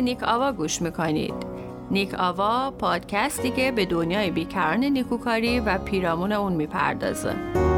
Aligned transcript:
نیک 0.00 0.22
آوا 0.22 0.52
گوش 0.52 0.82
می‌کنید. 0.82 1.34
نیک 1.90 2.14
آوا 2.14 2.70
پادکستی 2.70 3.50
که 3.50 3.72
به 3.72 3.86
دنیای 3.86 4.30
بیکران 4.30 4.84
نیکوکاری 4.84 5.60
و 5.60 5.78
پیرامون 5.78 6.32
اون 6.32 6.52
می‌پردازه. 6.52 7.69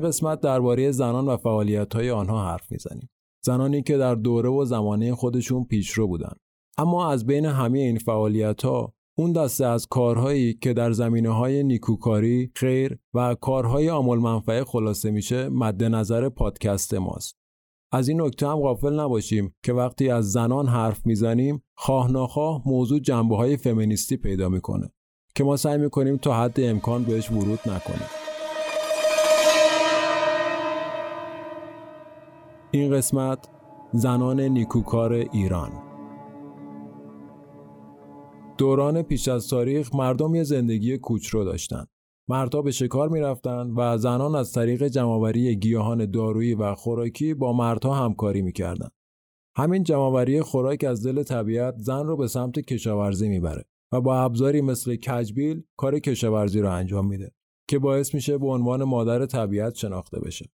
این 0.00 0.08
قسمت 0.08 0.40
درباره 0.40 0.90
زنان 0.90 1.28
و 1.28 1.36
های 1.94 2.10
آنها 2.10 2.44
حرف 2.44 2.72
می‌زنیم. 2.72 3.10
زنانی 3.44 3.82
که 3.82 3.96
در 3.96 4.14
دوره 4.14 4.48
و 4.48 4.64
زمانه 4.64 5.14
خودشون 5.14 5.64
پیشرو 5.64 6.06
بودن. 6.06 6.32
اما 6.78 7.10
از 7.10 7.26
بین 7.26 7.44
همه 7.44 7.78
این 7.78 7.98
فعالیت 7.98 8.64
ها 8.64 8.92
اون 9.18 9.32
دسته 9.32 9.66
از 9.66 9.86
کارهایی 9.86 10.54
که 10.54 10.72
در 10.72 10.92
زمینه 10.92 11.30
های 11.30 11.62
نیکوکاری، 11.62 12.50
خیر 12.54 12.98
و 13.14 13.34
کارهای 13.34 13.88
عامل 13.88 14.18
منفعه 14.18 14.64
خلاصه 14.64 15.10
میشه 15.10 15.48
مد 15.48 15.84
نظر 15.84 16.28
پادکست 16.28 16.94
ماست. 16.94 17.36
از 17.92 18.08
این 18.08 18.20
نکته 18.20 18.48
هم 18.48 18.60
غافل 18.60 19.00
نباشیم 19.00 19.54
که 19.64 19.72
وقتی 19.72 20.10
از 20.10 20.32
زنان 20.32 20.68
حرف 20.68 21.06
می‌زنیم 21.06 21.62
خواه 21.76 22.12
ناخواه 22.12 22.62
موضوع 22.66 22.98
جنبه 22.98 23.36
های 23.36 23.56
فمینیستی 23.56 24.16
پیدا 24.16 24.48
می‌کنه 24.48 24.90
که 25.34 25.44
ما 25.44 25.56
سعی 25.56 25.78
می‌کنیم 25.78 26.16
تا 26.16 26.34
حد 26.34 26.60
امکان 26.60 27.04
بهش 27.04 27.30
ورود 27.30 27.60
نکنیم. 27.66 28.29
این 32.72 32.92
قسمت 32.92 33.48
زنان 33.92 34.40
نیکوکار 34.40 35.12
ایران 35.12 35.70
دوران 38.58 39.02
پیش 39.02 39.28
از 39.28 39.48
تاریخ 39.48 39.94
مردم 39.94 40.34
یه 40.34 40.42
زندگی 40.42 40.98
کوچرو 40.98 41.44
داشتند. 41.44 41.88
مردها 42.28 42.62
به 42.62 42.70
شکار 42.70 43.08
می‌رفتند 43.08 43.72
و 43.76 43.98
زنان 43.98 44.34
از 44.34 44.52
طریق 44.52 44.88
جمعآوری 44.88 45.56
گیاهان 45.56 46.10
دارویی 46.10 46.54
و 46.54 46.74
خوراکی 46.74 47.34
با 47.34 47.52
مردها 47.52 47.94
همکاری 47.94 48.42
می‌کردند. 48.42 48.92
همین 49.56 49.82
جمعآوری 49.82 50.42
خوراک 50.42 50.84
از 50.84 51.06
دل 51.06 51.22
طبیعت 51.22 51.74
زن 51.78 52.06
رو 52.06 52.16
به 52.16 52.28
سمت 52.28 52.58
کشاورزی 52.58 53.28
می‌بره 53.28 53.64
و 53.92 54.00
با 54.00 54.16
ابزاری 54.20 54.60
مثل 54.60 54.96
کجبیل 54.96 55.62
کار 55.76 55.98
کشاورزی 55.98 56.60
رو 56.60 56.70
انجام 56.70 57.06
میده 57.06 57.32
که 57.68 57.78
باعث 57.78 58.14
میشه 58.14 58.38
به 58.38 58.46
عنوان 58.46 58.84
مادر 58.84 59.26
طبیعت 59.26 59.74
شناخته 59.74 60.20
بشه. 60.20 60.50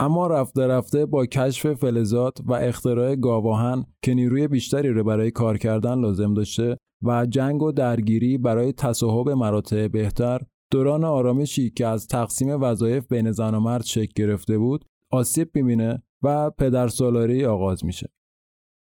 اما 0.00 0.26
رفته 0.26 0.66
رفته 0.66 1.06
با 1.06 1.26
کشف 1.26 1.74
فلزات 1.74 2.38
و 2.44 2.52
اختراع 2.52 3.16
گاواهن 3.16 3.84
که 4.02 4.14
نیروی 4.14 4.48
بیشتری 4.48 4.88
رو 4.88 5.04
برای 5.04 5.30
کار 5.30 5.58
کردن 5.58 6.00
لازم 6.00 6.34
داشته 6.34 6.76
و 7.02 7.26
جنگ 7.26 7.62
و 7.62 7.72
درگیری 7.72 8.38
برای 8.38 8.72
تصاحب 8.72 9.28
مراتع 9.30 9.88
بهتر 9.88 10.40
دوران 10.72 11.04
آرامشی 11.04 11.70
که 11.70 11.86
از 11.86 12.06
تقسیم 12.06 12.62
وظایف 12.62 13.06
بین 13.06 13.32
زن 13.32 13.54
و 13.54 13.60
مرد 13.60 13.84
شکل 13.84 14.12
گرفته 14.16 14.58
بود 14.58 14.84
آسیب 15.12 15.50
می‌بینه 15.54 16.02
و 16.22 16.50
پدر 16.50 16.88
سالاری 16.88 17.44
آغاز 17.44 17.84
میشه. 17.84 18.12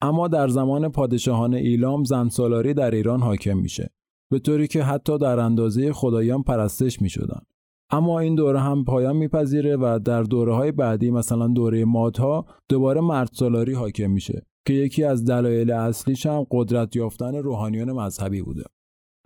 اما 0.02 0.28
در 0.28 0.48
زمان 0.48 0.90
پادشاهان 0.90 1.54
ایلام 1.54 2.04
زن 2.04 2.30
سالاری 2.30 2.74
در 2.74 2.92
ایران 2.92 3.22
حاکم 3.22 3.58
میشه 3.58 3.94
به 4.32 4.40
طوری 4.40 4.68
که 4.68 4.84
حتی 4.84 5.18
در 5.18 5.40
اندازه 5.40 5.94
خدایان 5.94 6.44
پرستش 6.44 7.02
می‌شدن. 7.02 7.42
اما 7.90 8.20
این 8.20 8.36
دوره 8.36 8.60
هم 8.60 8.86
پایان 8.86 9.16
میپذیره 9.16 9.76
و 9.76 10.00
در 10.06 10.24
دوره 10.24 10.54
های 10.56 10.72
بعدی 10.72 11.12
مثلا 11.12 11.48
دوره 11.48 11.86
مادها 11.86 12.46
دوباره 12.70 13.02
مرد 13.02 13.30
سالاری 13.34 13.74
حاکم 13.74 14.12
میشه 14.12 14.46
که 14.68 14.74
یکی 14.74 15.04
از 15.04 15.26
دلایل 15.26 15.72
اصلیش 15.72 16.26
هم 16.26 16.46
قدرت 16.52 16.96
یافتن 16.96 17.36
روحانیون 17.36 17.92
مذهبی 17.92 18.42
بوده. 18.42 18.64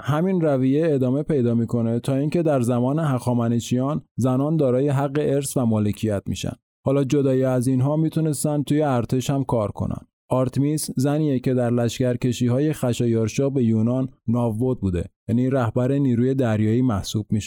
همین 0.02 0.42
رویه 0.42 0.94
ادامه 0.94 1.24
پیدا 1.24 1.54
می‌کنه 1.56 2.00
تا 2.00 2.16
اینکه 2.16 2.44
در 2.44 2.62
زمان 2.62 3.00
هخامنشیان 3.00 4.02
زنان 4.18 4.58
دارای 4.58 4.90
حق 4.90 5.18
ارث 5.22 5.58
و 5.58 5.66
مالکیت 5.66 6.24
میشن. 6.26 6.54
حالا 6.86 7.04
جدای 7.04 7.44
از 7.44 7.68
اینها 7.68 7.96
می‌تونستن 7.96 8.64
توی 8.64 8.82
ارتش 8.82 9.30
هم 9.30 9.44
کار 9.44 9.72
کنن. 9.72 10.02
آرتمیس 10.30 10.90
زنیه 10.98 11.40
که 11.40 11.54
در 11.54 11.70
لشکرکشی 11.70 12.48
های 12.48 12.74
خشایارشا 12.74 13.50
به 13.50 13.64
یونان 13.64 14.10
ناوود 14.28 14.82
بوده 14.82 15.06
یعنی 15.28 15.50
رهبر 15.50 15.92
نیروی 15.92 16.34
دریایی 16.34 16.82
محسوب 16.82 17.26
می 17.30 17.42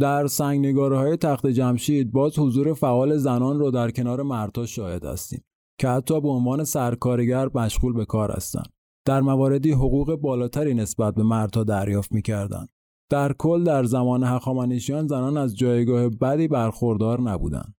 در 0.00 0.26
سنگنگاره 0.26 0.98
های 0.98 1.16
تخت 1.16 1.46
جمشید 1.46 2.12
باز 2.12 2.38
حضور 2.38 2.74
فعال 2.74 3.16
زنان 3.16 3.58
رو 3.58 3.70
در 3.70 3.90
کنار 3.90 4.22
مردها 4.22 4.66
شاهد 4.66 5.04
هستیم 5.04 5.44
که 5.80 5.88
حتی 5.88 6.20
به 6.20 6.28
عنوان 6.28 6.64
سرکارگر 6.64 7.48
مشغول 7.54 7.92
به 7.92 8.04
کار 8.04 8.30
هستند. 8.32 8.68
در 9.06 9.20
مواردی 9.20 9.72
حقوق 9.72 10.14
بالاتری 10.14 10.74
نسبت 10.74 11.14
به 11.14 11.22
مردها 11.22 11.64
دریافت 11.64 12.12
می‌کردند. 12.12 12.68
در 13.10 13.32
کل 13.32 13.64
در 13.64 13.84
زمان 13.84 14.24
هخامنشیان 14.24 15.06
زنان 15.06 15.36
از 15.36 15.56
جایگاه 15.56 16.08
بدی 16.08 16.48
برخوردار 16.48 17.20
نبودند. 17.20 17.74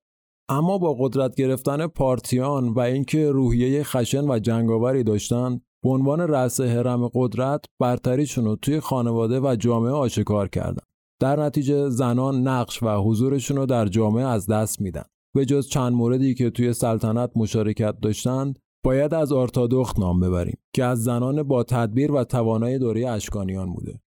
اما 0.49 0.79
با 0.79 0.95
قدرت 0.95 1.35
گرفتن 1.35 1.87
پارتیان 1.87 2.69
و 2.69 2.81
اینکه 2.81 3.31
روحیه 3.31 3.83
خشن 3.83 4.31
و 4.31 4.39
جنگاوری 4.39 5.03
داشتند 5.03 5.63
به 5.83 5.91
عنوان 5.91 6.21
رأس 6.21 6.61
حرم 6.61 7.09
قدرت 7.15 7.65
برتریشون 7.81 8.45
رو 8.45 8.57
توی 8.57 8.81
خانواده 8.81 9.41
و 9.41 9.57
جامعه 9.57 9.93
آشکار 9.93 10.49
کردند. 10.49 10.94
در 11.21 11.41
نتیجه 11.41 11.89
زنان 11.89 12.49
نقش 12.49 12.83
و 12.83 12.89
حضورشون 12.89 13.57
رو 13.57 13.67
در 13.67 13.87
جامعه 13.87 14.25
از 14.25 14.47
دست 14.47 14.81
میدن. 14.81 15.05
به 15.35 15.45
جز 15.45 15.69
چند 15.69 15.93
موردی 15.93 16.35
که 16.35 16.51
توی 16.51 16.73
سلطنت 16.73 17.31
مشارکت 17.37 18.01
داشتند 18.01 18.59
باید 18.85 19.15
از 19.15 19.33
آرتادوخت 19.33 19.99
نام 19.99 20.21
ببریم 20.21 20.59
که 20.75 20.85
از 20.85 21.05
زنان 21.05 21.43
با 21.43 21.63
تدبیر 21.63 22.13
و 22.13 22.25
توانای 22.25 22.79
دوره 22.79 23.09
اشکانیان 23.09 23.73
بوده. 23.73 24.01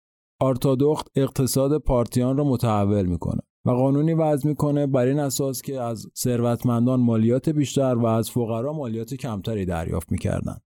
آرتادوخت 0.42 1.08
اقتصاد 1.16 1.78
پارتیان 1.78 2.38
را 2.38 2.44
متحول 2.44 3.06
می‌کنه 3.06 3.42
و 3.66 3.72
قانونی 3.72 4.14
وضع 4.14 4.48
می‌کنه 4.48 4.88
بر 4.88 5.06
این 5.06 5.20
اساس 5.20 5.62
که 5.62 5.82
از 5.82 6.08
ثروتمندان 6.18 7.00
مالیات 7.00 7.50
بیشتر 7.50 7.96
و 7.96 8.06
از 8.06 8.32
فقرا 8.32 8.74
مالیات 8.74 9.14
کمتری 9.14 9.66
دریافت 9.66 10.12
می‌کردند. 10.12 10.62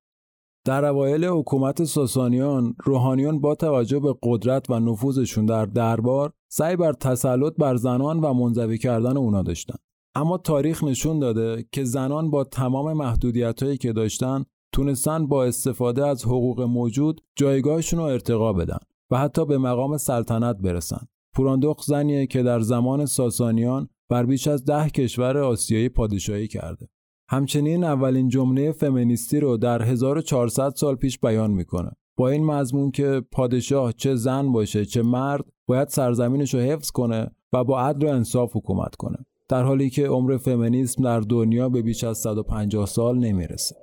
در 0.69 0.85
اوایل 0.85 1.25
حکومت 1.25 1.84
ساسانیان 1.84 2.75
روحانیان 2.84 3.40
با 3.40 3.56
توجه 3.56 4.00
به 4.00 4.16
قدرت 4.24 4.69
و 4.69 4.80
نفوذشون 4.80 5.46
در 5.46 5.66
دربار 5.66 6.34
سعی 6.52 6.75
بر 6.75 6.94
تسلط 6.94 7.53
بر 7.57 7.75
زنان 7.75 8.19
و 8.19 8.34
منزوی 8.34 8.78
کردن 8.78 9.18
اونا 9.18 9.41
داشتن 9.41 9.75
اما 10.16 10.38
تاریخ 10.38 10.84
نشون 10.84 11.19
داده 11.19 11.66
که 11.72 11.84
زنان 11.84 12.31
با 12.31 12.44
تمام 12.44 12.94
محدودیت 12.94 13.79
که 13.79 13.94
داشتن 13.94 14.46
تونستن 14.74 15.28
با 15.28 15.46
استفاده 15.46 16.08
از 16.08 16.25
حقوق 16.25 16.62
موجود 16.62 17.22
جایگاهشون 17.35 18.00
رو 18.00 18.06
ارتقا 18.06 18.53
بدن 18.53 18.79
و 19.12 19.18
حتی 19.18 19.46
به 19.46 19.58
مقام 19.58 19.97
سلطنت 19.97 20.58
برسن. 20.58 21.08
پوراندخ 21.35 21.84
زنیه 21.85 22.28
که 22.28 22.44
در 22.44 22.59
زمان 22.59 23.06
ساسانیان 23.06 23.90
بر 24.09 24.26
بیش 24.26 24.47
از 24.47 24.66
ده 24.66 24.90
کشور 24.90 25.38
آسیایی 25.38 25.90
پادشاهی 25.90 26.47
کرده. 26.47 26.88
همچنین 27.31 27.84
اولین 27.84 28.28
جمله 28.28 28.72
فمینیستی 28.72 29.40
رو 29.40 29.58
در 29.58 29.81
1400 29.81 30.70
سال 30.70 30.96
پیش 30.96 31.20
بیان 31.20 31.52
می‌کنه. 31.52 31.91
با 32.17 32.29
این 32.29 32.46
مضمون 32.46 32.91
که 32.91 33.22
پادشاه 33.31 33.93
چه 33.93 34.16
زن 34.16 34.52
باشه 34.52 34.85
چه 34.85 35.02
مرد 35.02 35.46
باید 35.67 35.87
سرزمینش 35.87 36.53
رو 36.53 36.59
حفظ 36.59 36.91
کنه 36.91 37.31
و 37.53 37.64
با 37.64 37.81
عدل 37.81 38.08
و 38.08 38.09
انصاف 38.09 38.55
حکومت 38.55 38.96
کنه. 38.96 39.17
در 39.49 39.64
حالی 39.64 39.90
که 39.90 40.08
عمر 40.08 40.37
فمینیسم 40.37 41.03
در 41.03 41.20
دنیا 41.20 41.70
به 41.70 41.81
بیش 41.81 42.03
از 42.03 42.17
150 42.17 42.85
سال 42.85 43.17
نمی‌رسه. 43.17 43.75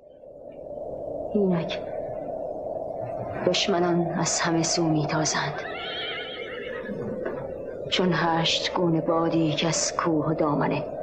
اینک 1.34 1.78
دشمنان 3.46 4.06
از 4.06 4.40
همه 4.40 4.62
سو 4.62 4.88
میتازند 4.88 5.54
چون 7.88 8.08
هشت 8.12 8.74
گونه 8.74 9.00
بادی 9.00 9.52
که 9.52 9.68
از 9.68 9.92
کوه 9.96 10.34
دامنه 10.34 10.95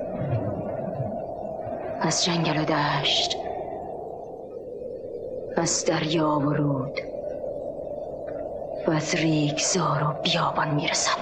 از 2.02 2.26
جنگل 2.26 2.62
و 2.62 2.66
دشت 2.66 3.38
از 5.58 5.86
دریا 5.86 6.30
و 6.30 6.54
رود 6.54 7.00
و 8.88 8.92
از 8.92 9.16
ریگزار 9.16 10.04
و 10.04 10.22
بیابان 10.24 10.76
می‌رسم. 10.76 11.18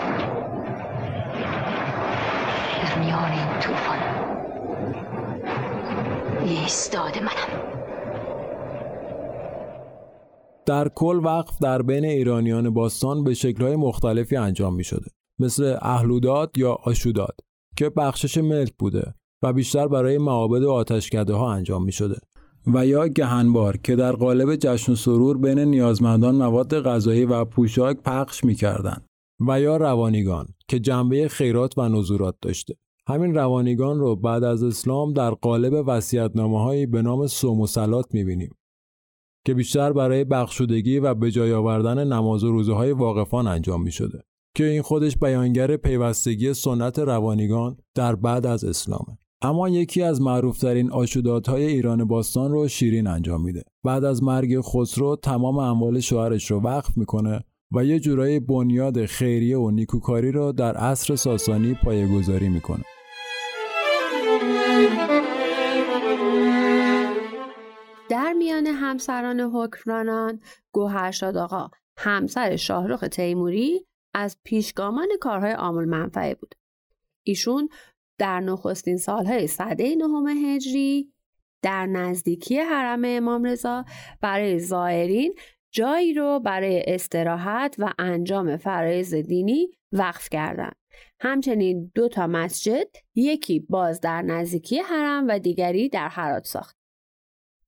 در 2.83 3.00
میان 3.00 3.31
این 3.31 3.59
توفان 3.59 4.00
ایستاد 6.44 7.17
منم. 7.17 7.62
در 10.65 10.89
کل 10.89 11.21
وقف 11.24 11.59
در 11.62 11.81
بین 11.81 12.06
ایرانیان 12.06 12.74
باستان 12.74 13.24
به 13.24 13.33
شکلهای 13.33 13.75
مختلفی 13.75 14.35
انجام 14.35 14.75
می 14.75 14.83
شده 14.83 15.12
مثل 15.39 15.77
اهلوداد 15.81 16.57
یا 16.57 16.77
آشوداد 16.83 17.35
که 17.77 17.89
بخشش 17.89 18.38
ملک 18.38 18.74
بوده. 18.79 19.13
و 19.43 19.53
بیشتر 19.53 19.88
برای 19.88 20.17
معابد 20.17 20.63
و 20.63 20.71
آتشکده 20.71 21.33
ها 21.33 21.53
انجام 21.53 21.83
می 21.83 21.91
شده 21.91 22.19
و 22.67 22.85
یا 22.85 23.07
گهنبار 23.07 23.77
که 23.77 23.95
در 23.95 24.11
قالب 24.11 24.55
جشن 24.55 24.91
و 24.91 24.95
سرور 24.95 25.38
بین 25.38 25.59
نیازمندان 25.59 26.35
مواد 26.35 26.81
غذایی 26.81 27.25
و 27.25 27.45
پوشاک 27.45 27.97
پخش 27.97 28.43
می 28.43 28.55
کردن. 28.55 29.05
و 29.47 29.61
یا 29.61 29.77
روانیگان 29.77 30.47
که 30.67 30.79
جنبه 30.79 31.27
خیرات 31.27 31.77
و 31.77 31.89
نزورات 31.89 32.35
داشته 32.41 32.75
همین 33.07 33.35
روانیگان 33.35 33.99
رو 33.99 34.15
بعد 34.15 34.43
از 34.43 34.63
اسلام 34.63 35.13
در 35.13 35.31
قالب 35.31 35.83
وصیت‌نامه‌هایی 35.88 36.85
به 36.85 37.01
نام 37.01 37.27
سوم 37.27 37.61
و 37.61 37.67
سلات 37.67 38.13
می‌بینیم 38.13 38.55
که 39.45 39.53
بیشتر 39.53 39.93
برای 39.93 40.23
بخشودگی 40.23 40.99
و 40.99 41.13
به 41.13 41.31
جای 41.31 41.53
آوردن 41.53 42.07
نماز 42.07 42.43
و 42.43 42.51
روزه 42.51 42.73
های 42.73 42.91
واقفان 42.91 43.47
انجام 43.47 43.83
می 43.83 43.91
شده 43.91 44.23
که 44.55 44.63
این 44.63 44.81
خودش 44.81 45.17
بیانگر 45.17 45.77
پیوستگی 45.77 46.53
سنت 46.53 46.99
روانیگان 46.99 47.77
در 47.95 48.15
بعد 48.15 48.45
از 48.45 48.63
اسلامه. 48.63 49.17
اما 49.43 49.69
یکی 49.69 50.03
از 50.03 50.21
معروفترین 50.21 50.91
آشودات 50.91 51.49
های 51.49 51.65
ایران 51.65 52.05
باستان 52.05 52.51
رو 52.51 52.67
شیرین 52.67 53.07
انجام 53.07 53.41
میده. 53.41 53.63
بعد 53.83 54.03
از 54.03 54.23
مرگ 54.23 54.61
خسرو 54.61 55.15
تمام 55.15 55.57
اموال 55.57 55.99
شوهرش 55.99 56.51
رو 56.51 56.61
وقف 56.61 56.97
می‌کنه 56.97 57.43
و 57.71 57.85
یه 57.85 57.99
جورایی 57.99 58.39
بنیاد 58.39 59.05
خیریه 59.05 59.57
و 59.57 59.71
نیکوکاری 59.71 60.31
رو 60.31 60.51
در 60.51 60.77
عصر 60.77 61.15
ساسانی 61.15 61.73
پایگذاری 61.83 62.49
می‌کنه. 62.49 62.83
در 68.09 68.33
میان 68.33 68.67
همسران 68.67 69.39
حکمرانان 69.39 70.39
گوهرشاد 70.71 71.38
آقا 71.38 71.69
همسر 71.97 72.55
شاهرخ 72.55 72.99
تیموری 73.11 73.85
از 74.13 74.38
پیشگامان 74.43 75.07
کارهای 75.21 75.51
عامل 75.51 75.85
منفعه 75.85 76.35
بود. 76.35 76.55
ایشون 77.23 77.69
در 78.21 78.39
نخستین 78.39 78.97
سالهای 78.97 79.47
صده 79.47 79.95
نهم 79.95 80.27
هجری 80.27 81.13
در 81.62 81.85
نزدیکی 81.85 82.59
حرم 82.59 83.01
امام 83.06 83.44
رضا 83.44 83.85
برای 84.21 84.59
زائرین 84.59 85.35
جایی 85.71 86.13
رو 86.13 86.39
برای 86.39 86.83
استراحت 86.88 87.75
و 87.79 87.94
انجام 88.00 88.57
فرایز 88.57 89.13
دینی 89.15 89.68
وقف 89.91 90.29
کردند. 90.29 90.75
همچنین 91.19 91.91
دو 91.95 92.07
تا 92.07 92.27
مسجد 92.27 92.88
یکی 93.15 93.59
باز 93.59 94.01
در 94.01 94.21
نزدیکی 94.21 94.79
حرم 94.79 95.27
و 95.27 95.39
دیگری 95.39 95.89
در 95.89 96.07
حرات 96.07 96.45
ساخت. 96.45 96.77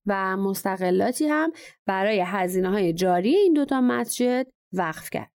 و 0.06 0.38
مستقلاتی 0.38 1.27
هم 1.27 1.51
برای 1.85 2.23
هزینه 2.25 2.69
های 2.69 2.94
جاری 2.94 3.35
این 3.35 3.53
دوتا 3.53 3.81
مسجد 3.81 4.47
وقف 4.73 5.09
کرد. 5.09 5.31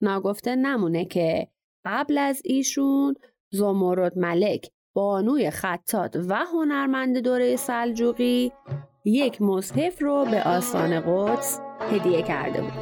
ناگفته 0.00 0.56
نمونه 0.56 1.04
که 1.04 1.48
قبل 1.84 2.18
از 2.18 2.42
ایشون 2.44 3.14
زمرد 3.52 4.18
ملک 4.18 4.70
بانوی 4.94 5.50
خطات 5.50 6.16
و 6.28 6.44
هنرمند 6.54 7.18
دوره 7.18 7.56
سلجوقی 7.56 8.52
یک 9.04 9.42
مصحف 9.42 10.02
رو 10.02 10.24
به 10.30 10.42
آستان 10.42 11.00
قدس 11.00 11.60
هدیه 11.90 12.22
کرده 12.22 12.62
بود. 12.62 12.72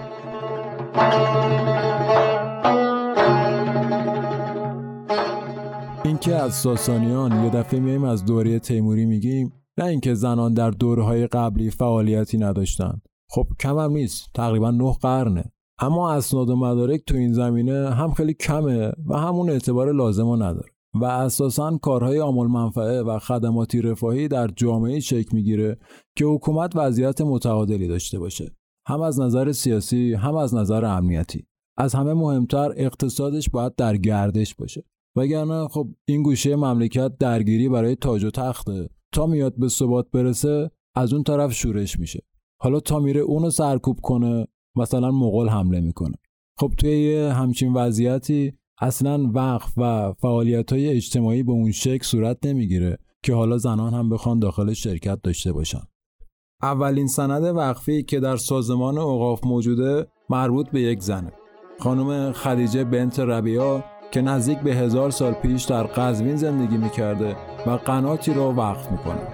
اینکه 6.04 6.34
از 6.34 6.54
ساسانیان 6.54 7.44
یه 7.44 7.50
دفعه 7.50 7.80
میایم 7.80 8.04
از 8.04 8.24
دوره 8.24 8.58
تیموری 8.58 9.06
میگیم 9.06 9.52
نه 9.78 9.84
اینکه 9.84 10.14
زنان 10.14 10.54
در 10.54 10.70
دورهای 10.70 11.26
قبلی 11.26 11.70
فعالیتی 11.70 12.38
نداشتند. 12.38 13.02
خب 13.30 13.46
کم 13.60 13.78
هم 13.78 13.92
نیست. 13.92 14.30
تقریبا 14.34 14.70
نه 14.70 14.92
قرنه. 15.02 15.44
اما 15.80 16.12
اسناد 16.12 16.50
و 16.50 16.56
مدارک 16.56 17.04
تو 17.06 17.16
این 17.16 17.32
زمینه 17.32 17.90
هم 17.90 18.12
خیلی 18.12 18.34
کمه 18.34 18.92
و 19.06 19.16
همون 19.16 19.50
اعتبار 19.50 19.92
لازم 19.92 20.26
رو 20.26 20.36
نداره 20.36 20.68
و 20.94 21.04
اساسا 21.04 21.78
کارهای 21.82 22.18
عامل 22.18 22.46
منفعه 22.46 23.02
و 23.02 23.18
خدماتی 23.18 23.82
رفاهی 23.82 24.28
در 24.28 24.48
جامعه 24.48 25.00
شکل 25.00 25.28
می‌گیره 25.32 25.78
که 26.16 26.24
حکومت 26.24 26.76
وضعیت 26.76 27.20
متعادلی 27.20 27.88
داشته 27.88 28.18
باشه. 28.18 28.50
هم 28.86 29.00
از 29.00 29.20
نظر 29.20 29.52
سیاسی 29.52 30.14
هم 30.14 30.36
از 30.36 30.54
نظر 30.54 30.84
امنیتی. 30.84 31.46
از 31.78 31.94
همه 31.94 32.14
مهمتر 32.14 32.72
اقتصادش 32.76 33.50
باید 33.50 33.74
در 33.74 33.96
گردش 33.96 34.54
باشه. 34.54 34.84
وگرنه 35.16 35.68
خب 35.68 35.88
این 36.08 36.22
گوشه 36.22 36.56
مملکت 36.56 37.18
درگیری 37.18 37.68
برای 37.68 37.96
تاج 37.96 38.24
و 38.24 38.30
تخته. 38.30 38.88
تا 39.12 39.26
میاد 39.26 39.54
به 39.56 39.68
ثبات 39.68 40.10
برسه 40.10 40.70
از 40.94 41.12
اون 41.12 41.22
طرف 41.22 41.52
شورش 41.52 41.98
میشه. 41.98 42.22
حالا 42.60 42.80
تا 42.80 42.98
میره 42.98 43.20
اونو 43.20 43.50
سرکوب 43.50 44.00
کنه 44.02 44.46
مثلا 44.76 45.10
مغول 45.10 45.48
حمله 45.48 45.80
می‌کنه. 45.80 46.14
خب 46.58 46.72
توی 46.78 47.16
همچین 47.16 47.72
وضعیتی 47.72 48.52
اصلا 48.80 49.30
وقف 49.34 49.72
و 49.76 50.12
فعالیت 50.12 50.72
های 50.72 50.88
اجتماعی 50.88 51.42
به 51.42 51.52
اون 51.52 51.72
شکل 51.72 52.04
صورت 52.04 52.46
نمی‌گیره 52.46 52.98
که 53.22 53.34
حالا 53.34 53.58
زنان 53.58 53.94
هم 53.94 54.08
بخوان 54.08 54.38
داخل 54.38 54.72
شرکت 54.72 55.18
داشته 55.22 55.52
باشن. 55.52 55.82
اولین 56.62 57.06
سند 57.06 57.56
وقفی 57.56 58.02
که 58.02 58.20
در 58.20 58.36
سازمان 58.36 58.98
اوقاف 58.98 59.44
موجوده 59.44 60.06
مربوط 60.30 60.70
به 60.70 60.80
یک 60.80 61.02
زنه. 61.02 61.32
خانم 61.78 62.32
خدیجه 62.32 62.84
بنت 62.84 63.20
ربیا 63.20 63.84
که 64.12 64.20
نزدیک 64.20 64.58
به 64.58 64.74
هزار 64.74 65.10
سال 65.10 65.32
پیش 65.32 65.64
در 65.64 65.82
قزوین 65.82 66.36
زندگی 66.36 66.76
می‌کرده 66.76 67.36
و 67.66 67.70
قناتی 67.70 68.34
را 68.34 68.52
وقف 68.52 68.92
می‌کنه. 68.92 69.26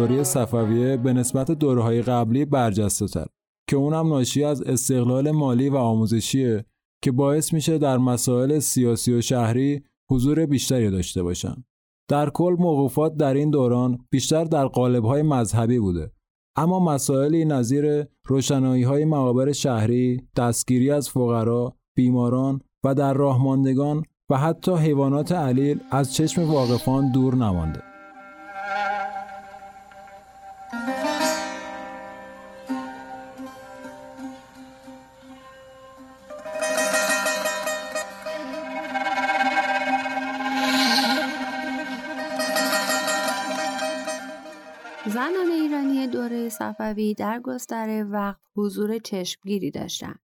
دوره 0.00 0.22
صفویه 0.22 0.96
به 0.96 1.12
نسبت 1.12 1.50
دورهای 1.50 2.02
قبلی 2.02 2.44
برجسته 2.44 3.06
تر 3.06 3.26
که 3.68 3.76
اونم 3.76 4.08
ناشی 4.08 4.44
از 4.44 4.62
استقلال 4.62 5.30
مالی 5.30 5.68
و 5.68 5.76
آموزشیه 5.76 6.64
که 7.02 7.12
باعث 7.12 7.52
میشه 7.52 7.78
در 7.78 7.98
مسائل 7.98 8.58
سیاسی 8.58 9.12
و 9.12 9.20
شهری 9.20 9.82
حضور 10.10 10.46
بیشتری 10.46 10.90
داشته 10.90 11.22
باشن. 11.22 11.64
در 12.08 12.30
کل 12.30 12.56
موقوفات 12.58 13.16
در 13.16 13.34
این 13.34 13.50
دوران 13.50 13.98
بیشتر 14.10 14.44
در 14.44 14.66
قالب‌های 14.66 15.22
مذهبی 15.22 15.78
بوده 15.78 16.12
اما 16.56 16.80
مسائلی 16.80 17.44
نظیر 17.44 18.06
روشنایی 18.26 18.82
های 18.82 19.04
مقابر 19.04 19.52
شهری، 19.52 20.28
دستگیری 20.36 20.90
از 20.90 21.10
فقرا، 21.10 21.76
بیماران 21.96 22.60
و 22.84 22.94
در 22.94 23.14
راهماندگان 23.14 24.02
و 24.30 24.36
حتی 24.36 24.72
حیوانات 24.72 25.32
علیل 25.32 25.80
از 25.90 26.14
چشم 26.14 26.50
واقفان 26.50 27.12
دور 27.12 27.34
نمانده. 27.34 27.89
زنان 30.72 30.82
ایرانی 45.52 46.06
دوره 46.06 46.48
صفوی 46.48 47.14
در 47.14 47.40
گستره 47.40 48.04
وقت 48.04 48.40
حضور 48.56 48.98
چشمگیری 48.98 49.70
داشتند. 49.70 50.20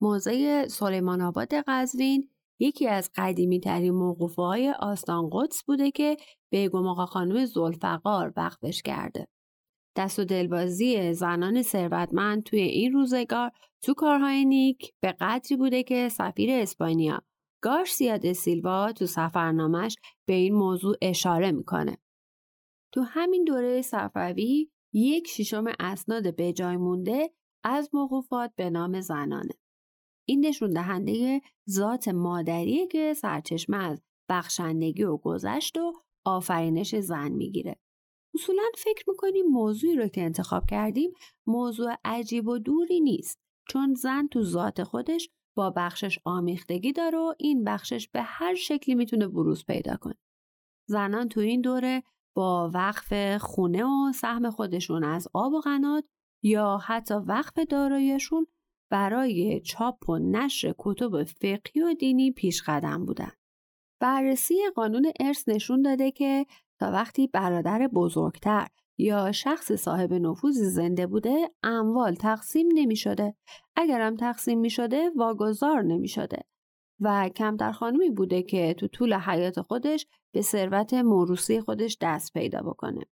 موزه 0.00 0.66
سلیمان 0.68 1.20
آباد 1.20 1.54
قزوین 1.54 2.28
یکی 2.58 2.88
از 2.88 3.10
قدیمی 3.14 3.60
ترین 3.60 3.94
موقوفه 3.94 4.42
های 4.42 4.70
آستان 4.70 5.30
قدس 5.32 5.62
بوده 5.62 5.90
که 5.90 6.16
بیگم 6.50 6.86
آقا 6.86 7.06
خانم 7.06 7.44
زلفقار 7.44 8.32
وقفش 8.36 8.82
کرده. 8.82 9.26
دست 9.96 10.18
و 10.18 10.24
دلبازی 10.24 11.12
زنان 11.12 11.62
ثروتمند 11.62 12.42
توی 12.42 12.60
این 12.60 12.92
روزگار 12.92 13.50
تو 13.82 13.94
کارهای 13.94 14.44
نیک 14.44 14.92
به 15.00 15.12
قدری 15.12 15.56
بوده 15.56 15.82
که 15.82 16.08
سفیر 16.08 16.50
اسپانیا 16.50 17.22
گارسیا 17.62 18.18
د 18.18 18.32
سیلوا 18.32 18.92
تو 18.92 19.06
سفرنامش 19.06 19.96
به 20.26 20.34
این 20.34 20.54
موضوع 20.54 20.96
اشاره 21.02 21.50
می‌کنه. 21.52 21.98
تو 22.92 23.00
همین 23.02 23.44
دوره 23.44 23.82
صفوی 23.82 24.70
یک 24.92 25.28
ششم 25.28 25.64
اسناد 25.80 26.36
به 26.36 26.52
جای 26.52 26.76
مونده 26.76 27.30
از 27.64 27.90
موقوفات 27.92 28.52
به 28.56 28.70
نام 28.70 29.00
زنانه. 29.00 29.54
این 30.28 30.46
نشون 30.46 30.70
دهنده 30.70 31.40
ذات 31.70 32.08
مادریه 32.08 32.86
که 32.86 33.14
سرچشمه 33.14 33.76
از 33.76 34.02
بخشندگی 34.28 35.02
و 35.02 35.16
گذشت 35.16 35.78
و 35.78 35.92
آفرینش 36.24 36.94
زن 36.94 37.32
می‌گیره. 37.32 37.76
اصولا 38.34 38.62
فکر 38.78 39.04
می‌کنیم 39.08 39.46
موضوعی 39.46 39.96
رو 39.96 40.08
که 40.08 40.22
انتخاب 40.22 40.66
کردیم 40.66 41.12
موضوع 41.46 41.94
عجیب 42.04 42.48
و 42.48 42.58
دوری 42.58 43.00
نیست 43.00 43.40
چون 43.68 43.94
زن 43.94 44.26
تو 44.26 44.42
ذات 44.42 44.82
خودش 44.82 45.28
با 45.56 45.70
بخشش 45.70 46.18
آمیختگی 46.24 46.92
داره 46.92 47.18
و 47.18 47.34
این 47.38 47.64
بخشش 47.64 48.08
به 48.08 48.22
هر 48.22 48.54
شکلی 48.54 48.94
می‌تونه 48.94 49.28
بروز 49.28 49.64
پیدا 49.64 49.96
کنه. 49.96 50.18
زنان 50.88 51.28
تو 51.28 51.40
این 51.40 51.60
دوره 51.60 52.02
با 52.36 52.70
وقف 52.74 53.36
خونه 53.36 53.84
و 53.84 54.12
سهم 54.12 54.50
خودشون 54.50 55.04
از 55.04 55.28
آب 55.34 55.52
و 55.52 55.60
قنات 55.60 56.04
یا 56.42 56.76
حتی 56.76 57.14
وقف 57.14 57.58
دارایشون 57.58 58.46
برای 58.90 59.60
چاپ 59.60 60.08
و 60.08 60.18
نشر 60.18 60.74
کتب 60.78 61.24
فقهی 61.24 61.82
و 61.82 61.94
دینی 61.94 62.32
پیش 62.32 62.62
قدم 62.62 63.04
بودن. 63.04 63.32
بررسی 64.00 64.54
قانون 64.74 65.12
ارث 65.20 65.48
نشون 65.48 65.82
داده 65.82 66.10
که 66.10 66.46
تا 66.80 66.92
وقتی 66.92 67.26
برادر 67.26 67.88
بزرگتر 67.94 68.66
یا 68.98 69.32
شخص 69.32 69.72
صاحب 69.72 70.12
نفوذ 70.12 70.62
زنده 70.62 71.06
بوده 71.06 71.50
اموال 71.62 72.14
تقسیم 72.14 72.68
نمی 72.74 72.96
شده. 72.96 73.34
اگرم 73.76 74.16
تقسیم 74.16 74.60
می 74.60 74.70
شده 74.70 75.10
واگذار 75.16 75.82
نمی 75.82 76.08
شده. 76.08 76.38
و 77.00 77.28
کمتر 77.28 77.72
خانمی 77.72 78.10
بوده 78.10 78.42
که 78.42 78.74
تو 78.74 78.88
طول 78.88 79.14
حیات 79.14 79.60
خودش 79.60 80.06
به 80.34 80.42
ثروت 80.42 80.94
موروسی 80.94 81.60
خودش 81.60 81.96
دست 82.00 82.32
پیدا 82.32 82.60
بکنه. 82.60 83.04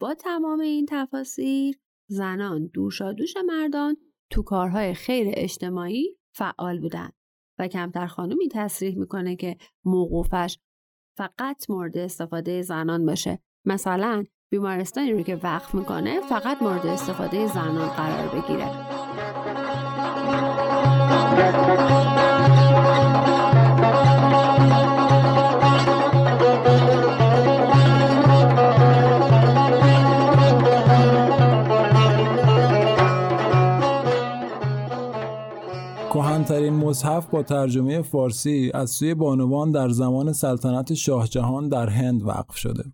با 0.00 0.14
تمام 0.14 0.60
این 0.60 0.86
تفاسیر 0.88 1.78
زنان 2.08 2.70
دوشا 2.74 3.12
دوش 3.12 3.36
مردان 3.36 3.96
تو 4.30 4.42
کارهای 4.42 4.94
خیر 4.94 5.26
اجتماعی 5.30 6.16
فعال 6.34 6.80
بودن 6.80 7.10
و 7.58 7.68
کمتر 7.68 8.06
خانومی 8.06 8.48
تصریح 8.48 8.98
می‌کنه 8.98 9.36
که 9.36 9.56
موقوفش 9.84 10.58
فقط 11.18 11.70
مورد 11.70 11.98
استفاده 11.98 12.62
زنان 12.62 13.06
باشه. 13.06 13.38
مثلا 13.64 14.24
بیمارستانی 14.50 15.12
رو 15.12 15.22
که 15.22 15.36
وقف 15.42 15.74
می‌کنه 15.74 16.20
فقط 16.20 16.62
مورد 16.62 16.86
استفاده 16.86 17.46
زنان 17.46 17.88
قرار 17.88 18.28
بگیره. 18.28 18.70
مصحف 36.88 37.26
با 37.26 37.42
ترجمه 37.42 38.02
فارسی 38.02 38.70
از 38.74 38.90
سوی 38.90 39.14
بانوان 39.14 39.72
در 39.72 39.88
زمان 39.88 40.32
سلطنت 40.32 40.94
شاه 40.94 41.28
جهان 41.28 41.68
در 41.68 41.88
هند 41.88 42.26
وقف 42.26 42.56
شده. 42.56 42.84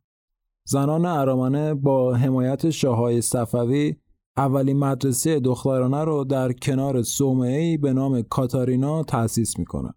زنان 0.67 1.07
ارامنه 1.07 1.75
با 1.75 2.15
حمایت 2.15 2.71
شاههای 2.71 3.21
صفوی 3.21 3.97
اولین 4.37 4.79
مدرسه 4.79 5.41
دخترانه 5.41 6.05
رو 6.05 6.25
در 6.25 6.53
کنار 6.53 7.03
صومعه 7.03 7.79
به 7.79 7.93
نام 7.93 8.23
کاتارینا 8.23 9.03
تأسیس 9.03 9.59
می‌کنه. 9.59 9.95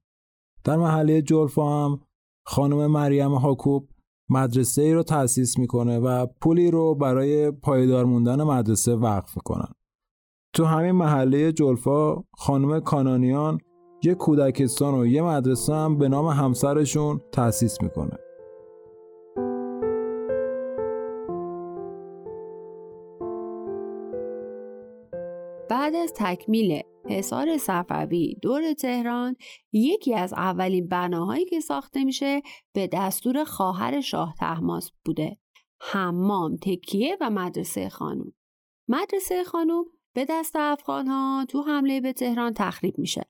در 0.63 0.77
محله 0.77 1.21
جلفا 1.21 1.85
هم 1.85 1.99
خانم 2.45 2.87
مریم 2.87 3.33
هاکوب 3.33 3.89
مدرسه 4.29 4.81
ای 4.81 4.93
رو 4.93 5.03
تأسیس 5.03 5.59
می‌کنه 5.59 5.99
و 5.99 6.25
پولی 6.41 6.71
رو 6.71 6.95
برای 6.95 7.51
پایدار 7.51 8.05
موندن 8.05 8.43
مدرسه 8.43 8.95
وقف 8.95 9.37
می‌کنن. 9.37 9.73
تو 10.53 10.65
همین 10.65 10.91
محله 10.91 11.51
جلفا 11.51 12.23
خانم 12.37 12.79
کانانیان 12.79 13.57
یه 14.07 14.15
کودکستان 14.15 14.93
و 14.93 15.05
یه 15.05 15.21
مدرسه 15.21 15.73
هم 15.73 15.97
به 15.97 16.09
نام 16.09 16.25
همسرشون 16.25 17.21
تأسیس 17.31 17.81
می‌کنه. 17.81 18.19
بعد 25.69 25.95
از 25.95 26.13
تکمیل 26.15 26.81
حصار 27.09 27.57
صفوی 27.57 28.35
دور 28.41 28.73
تهران 28.73 29.35
یکی 29.71 30.15
از 30.15 30.33
اولین 30.33 30.87
بناهایی 30.87 31.45
که 31.45 31.59
ساخته 31.59 32.03
میشه 32.03 32.41
به 32.73 32.89
دستور 32.93 33.43
خواهر 33.43 34.01
شاه 34.01 34.33
تحماس 34.39 34.91
بوده 35.05 35.37
حمام 35.81 36.55
تکیه 36.55 37.17
و 37.21 37.29
مدرسه 37.29 37.89
خانوم 37.89 38.33
مدرسه 38.87 39.43
خانوم 39.43 39.85
به 40.13 40.25
دست 40.29 40.55
افغان 40.55 41.07
ها 41.07 41.45
تو 41.49 41.61
حمله 41.61 42.01
به 42.01 42.13
تهران 42.13 42.53
تخریب 42.53 42.99
میشه 42.99 43.21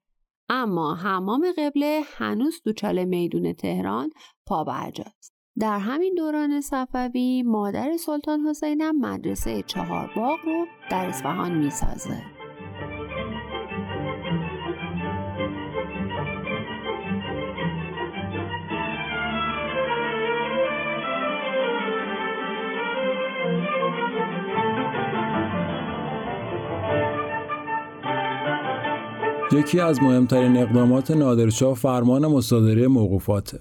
اما 0.49 0.95
حمام 0.95 1.45
قبله 1.57 2.01
هنوز 2.17 2.61
تو 2.63 2.73
چاله 2.73 3.05
میدون 3.05 3.53
تهران 3.53 4.09
پا 4.45 4.63
برجاست 4.63 5.33
در 5.59 5.79
همین 5.79 6.13
دوران 6.17 6.61
صفوی 6.61 7.43
مادر 7.43 7.97
سلطان 7.97 8.39
حسینم 8.41 8.99
مدرسه 8.99 9.63
چهار 9.63 10.11
باغ 10.15 10.39
رو 10.45 10.65
در 10.91 11.05
اصفهان 11.05 11.51
می‌سازه. 11.51 12.36
یکی 29.51 29.79
از 29.79 30.01
مهمترین 30.01 30.57
اقدامات 30.57 31.11
نادرشاه 31.11 31.75
فرمان 31.75 32.27
مصادره 32.27 32.87
موقوفاته. 32.87 33.59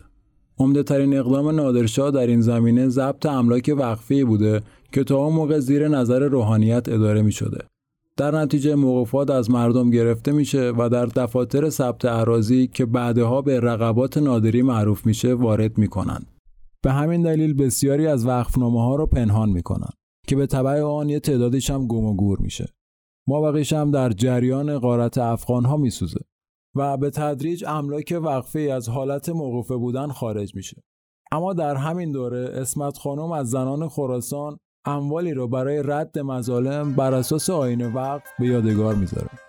عمده 0.59 0.83
ترین 0.83 1.19
اقدام 1.19 1.49
نادرشاه 1.49 2.11
در 2.11 2.27
این 2.27 2.41
زمینه 2.41 2.89
ضبط 2.89 3.27
املاک 3.27 3.75
وقفی 3.79 4.25
بوده 4.25 4.61
که 4.93 5.05
تا 5.05 5.17
اون 5.17 5.35
موقع 5.35 5.59
زیر 5.59 5.89
نظر 5.89 6.29
روحانیت 6.29 6.89
اداره 6.89 7.23
می 7.23 7.33
شده. 7.33 7.59
در 8.17 8.31
نتیجه 8.31 8.75
موقوفات 8.75 9.31
از 9.31 9.51
مردم 9.51 9.91
گرفته 9.91 10.33
میشه 10.33 10.73
و 10.79 10.89
در 10.89 11.07
دفاتر 11.07 11.71
ثبت 11.71 12.05
اراضی 12.05 12.67
که 12.67 12.87
بعدها 12.87 13.43
به 13.43 13.61
رقبات 13.61 14.19
نادری 14.19 14.63
معروف 14.63 15.07
میشه 15.07 15.35
وارد 15.35 15.79
می‌کنند. 15.79 16.27
به 16.83 16.93
همین 16.93 17.23
دلیل 17.23 17.55
بسیاری 17.55 18.07
از 18.07 18.27
وقفنامه 18.27 18.83
ها 18.83 18.97
رو 18.97 19.07
پنهان 19.07 19.49
می‌کنن 19.49 19.91
که 20.27 20.37
به 20.37 20.47
تبع 20.47 20.81
آن 20.81 21.09
یه 21.09 21.21
تعدادش 21.21 21.71
هم 21.71 21.87
گم 21.87 22.05
و 22.05 22.15
گور 22.15 22.39
میشه. 22.39 22.67
ما 23.29 23.41
بقیش 23.41 23.73
هم 23.73 23.91
در 23.91 24.11
جریان 24.11 24.79
غارت 24.79 25.19
افغان 25.19 25.65
ها 25.65 25.77
میسوزه 25.77 26.21
و 26.75 26.97
به 26.97 27.11
تدریج 27.11 27.65
املاک 27.69 28.19
وقفه 28.23 28.61
از 28.61 28.89
حالت 28.89 29.29
موقوفه 29.29 29.77
بودن 29.77 30.09
خارج 30.09 30.55
میشه. 30.55 30.83
اما 31.33 31.53
در 31.53 31.75
همین 31.75 32.13
دوره 32.13 32.51
اسمت 32.55 32.99
خانم 32.99 33.33
از 33.33 33.51
زنان 33.51 33.89
خراسان 33.89 34.59
اموالی 34.85 35.35
رو 35.35 35.49
برای 35.49 35.83
رد 35.85 36.19
مظالم 36.19 36.95
بر 36.95 37.15
اساس 37.15 37.51
آین 37.51 37.93
وقف 37.93 38.29
به 38.39 38.47
یادگار 38.47 38.95
می‌ذاره. 38.95 39.46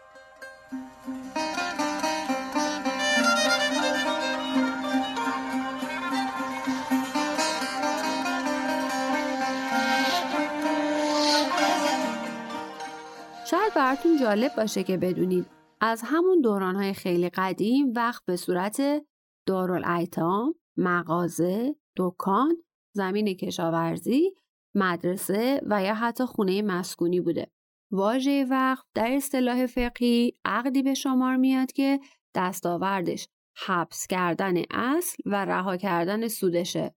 جالب 14.17 14.51
باشه 14.57 14.83
که 14.83 14.97
بدونید 14.97 15.45
از 15.81 16.01
همون 16.05 16.41
دورانهای 16.41 16.93
خیلی 16.93 17.29
قدیم 17.29 17.93
وقت 17.95 18.25
به 18.25 18.36
صورت 18.36 19.05
دارالایتام، 19.45 20.55
مغازه، 20.77 21.75
دکان، 21.97 22.57
زمین 22.95 23.33
کشاورزی، 23.33 24.33
مدرسه 24.75 25.62
و 25.69 25.83
یا 25.83 25.93
حتی 25.93 26.25
خونه 26.25 26.62
مسکونی 26.62 27.21
بوده. 27.21 27.51
واژه 27.91 28.45
وقف 28.50 28.86
در 28.93 29.12
اصطلاح 29.12 29.65
فقهی 29.65 30.33
عقدی 30.45 30.83
به 30.83 30.93
شمار 30.93 31.36
میاد 31.36 31.71
که 31.71 32.00
دستاوردش 32.36 33.27
حبس 33.65 34.07
کردن 34.07 34.57
اصل 34.71 35.17
و 35.25 35.45
رها 35.45 35.77
کردن 35.77 36.27
سودشه 36.27 36.95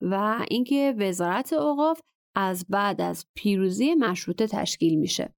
و 0.00 0.44
اینکه 0.50 0.94
وزارت 0.98 1.52
اوقاف 1.52 2.00
از 2.34 2.66
بعد 2.68 3.00
از 3.00 3.26
پیروزی 3.34 3.94
مشروطه 3.94 4.46
تشکیل 4.46 4.98
میشه. 4.98 5.34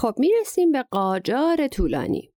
خب 0.00 0.14
می‌رسیم 0.18 0.72
به 0.72 0.84
قاجار 0.90 1.66
طولانی. 1.66 2.32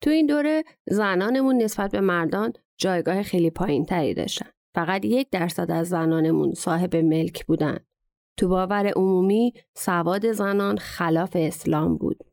تو 0.00 0.10
این 0.10 0.26
دوره 0.26 0.64
زنانمون 0.86 1.56
نسبت 1.62 1.92
به 1.92 2.00
مردان 2.00 2.52
جایگاه 2.76 3.22
خیلی 3.22 3.50
پایین 3.50 3.84
تری 3.84 4.14
داشتن. 4.14 4.46
فقط 4.74 5.04
یک 5.04 5.30
درصد 5.30 5.70
از 5.70 5.88
زنانمون 5.88 6.52
صاحب 6.54 6.96
ملک 6.96 7.46
بودن. 7.46 7.78
تو 8.36 8.48
باور 8.48 8.92
عمومی 8.96 9.52
سواد 9.74 10.32
زنان 10.32 10.78
خلاف 10.78 11.30
اسلام 11.34 11.96
بود. 11.96 12.24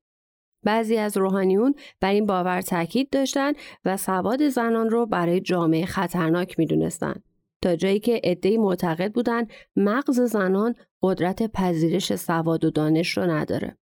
بعضی 0.63 0.97
از 0.97 1.17
روحانیون 1.17 1.75
بر 1.99 2.11
این 2.11 2.25
باور 2.25 2.61
تاکید 2.61 3.09
داشتند 3.09 3.55
و 3.85 3.97
سواد 3.97 4.49
زنان 4.49 4.89
رو 4.89 5.05
برای 5.05 5.41
جامعه 5.41 5.85
خطرناک 5.85 6.59
می‌دونستند. 6.59 7.23
تا 7.61 7.75
جایی 7.75 7.99
که 7.99 8.21
عدهای 8.23 8.57
معتقد 8.57 9.13
بودند 9.13 9.49
مغز 9.75 10.21
زنان 10.21 10.75
قدرت 11.01 11.51
پذیرش 11.51 12.15
سواد 12.15 12.65
و 12.65 12.69
دانش 12.69 13.17
رو 13.17 13.23
نداره. 13.23 13.77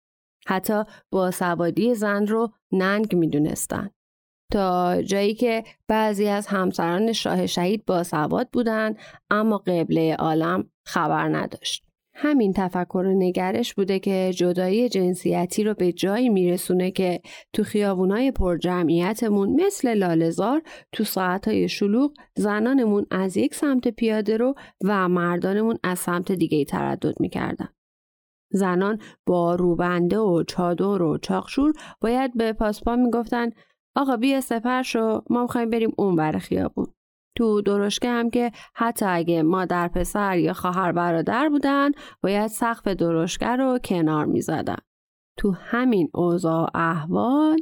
حتی 0.46 0.82
با 1.10 1.30
سوادی 1.30 1.94
زن 1.94 2.26
رو 2.26 2.52
ننگ 2.72 3.16
می‌دونستن. 3.16 3.90
تا 4.52 5.02
جایی 5.02 5.34
که 5.34 5.64
بعضی 5.88 6.26
از 6.26 6.46
همسران 6.46 7.12
شاه 7.12 7.46
شهید 7.46 7.84
با 7.84 8.02
سواد 8.02 8.48
بودن 8.52 8.94
اما 9.30 9.58
قبله 9.58 10.14
عالم 10.14 10.70
خبر 10.84 11.28
نداشت. 11.28 11.84
همین 12.20 12.52
تفکر 12.52 12.98
و 13.06 13.14
نگرش 13.18 13.74
بوده 13.74 13.98
که 13.98 14.32
جدایی 14.36 14.88
جنسیتی 14.88 15.64
رو 15.64 15.74
به 15.74 15.92
جایی 15.92 16.28
میرسونه 16.28 16.90
که 16.90 17.20
تو 17.52 17.62
خیابونای 17.62 18.30
پرجمعیتمون 18.30 19.64
مثل 19.64 19.94
لالزار 19.94 20.62
تو 20.92 21.04
ساعتهای 21.04 21.68
شلوغ 21.68 22.12
زنانمون 22.36 23.06
از 23.10 23.36
یک 23.36 23.54
سمت 23.54 23.88
پیاده 23.88 24.36
رو 24.36 24.54
و 24.84 25.08
مردانمون 25.08 25.78
از 25.82 25.98
سمت 25.98 26.32
دیگه 26.32 26.64
تردد 26.64 27.20
می‌کردن. 27.20 27.68
زنان 28.50 28.98
با 29.26 29.54
روبنده 29.54 30.18
و 30.18 30.42
چادر 30.42 31.02
و 31.02 31.18
چاخشور 31.18 31.72
باید 32.00 32.36
به 32.36 32.52
پاسپا 32.52 32.96
می‌گفتن 32.96 33.50
آقا 33.96 34.16
بیا 34.16 34.40
سپر 34.40 34.82
شو 34.82 35.22
ما 35.30 35.42
می‌خوایم 35.42 35.70
بریم 35.70 35.92
اون 35.98 36.16
بر 36.16 36.38
خیابون 36.38 36.86
تو 37.36 37.60
درشکه 37.60 38.08
هم 38.08 38.30
که 38.30 38.52
حتی 38.74 39.04
اگه 39.04 39.42
مادر 39.42 39.88
پسر 39.88 40.38
یا 40.38 40.52
خواهر 40.52 40.92
برادر 40.92 41.48
بودن 41.48 41.90
باید 42.22 42.46
سقف 42.46 42.88
درشکه 42.88 43.46
رو 43.46 43.78
کنار 43.78 44.24
می 44.24 44.40
زدن. 44.40 44.76
تو 45.38 45.50
همین 45.50 46.08
اوضاع 46.14 46.70
احوال 46.74 47.58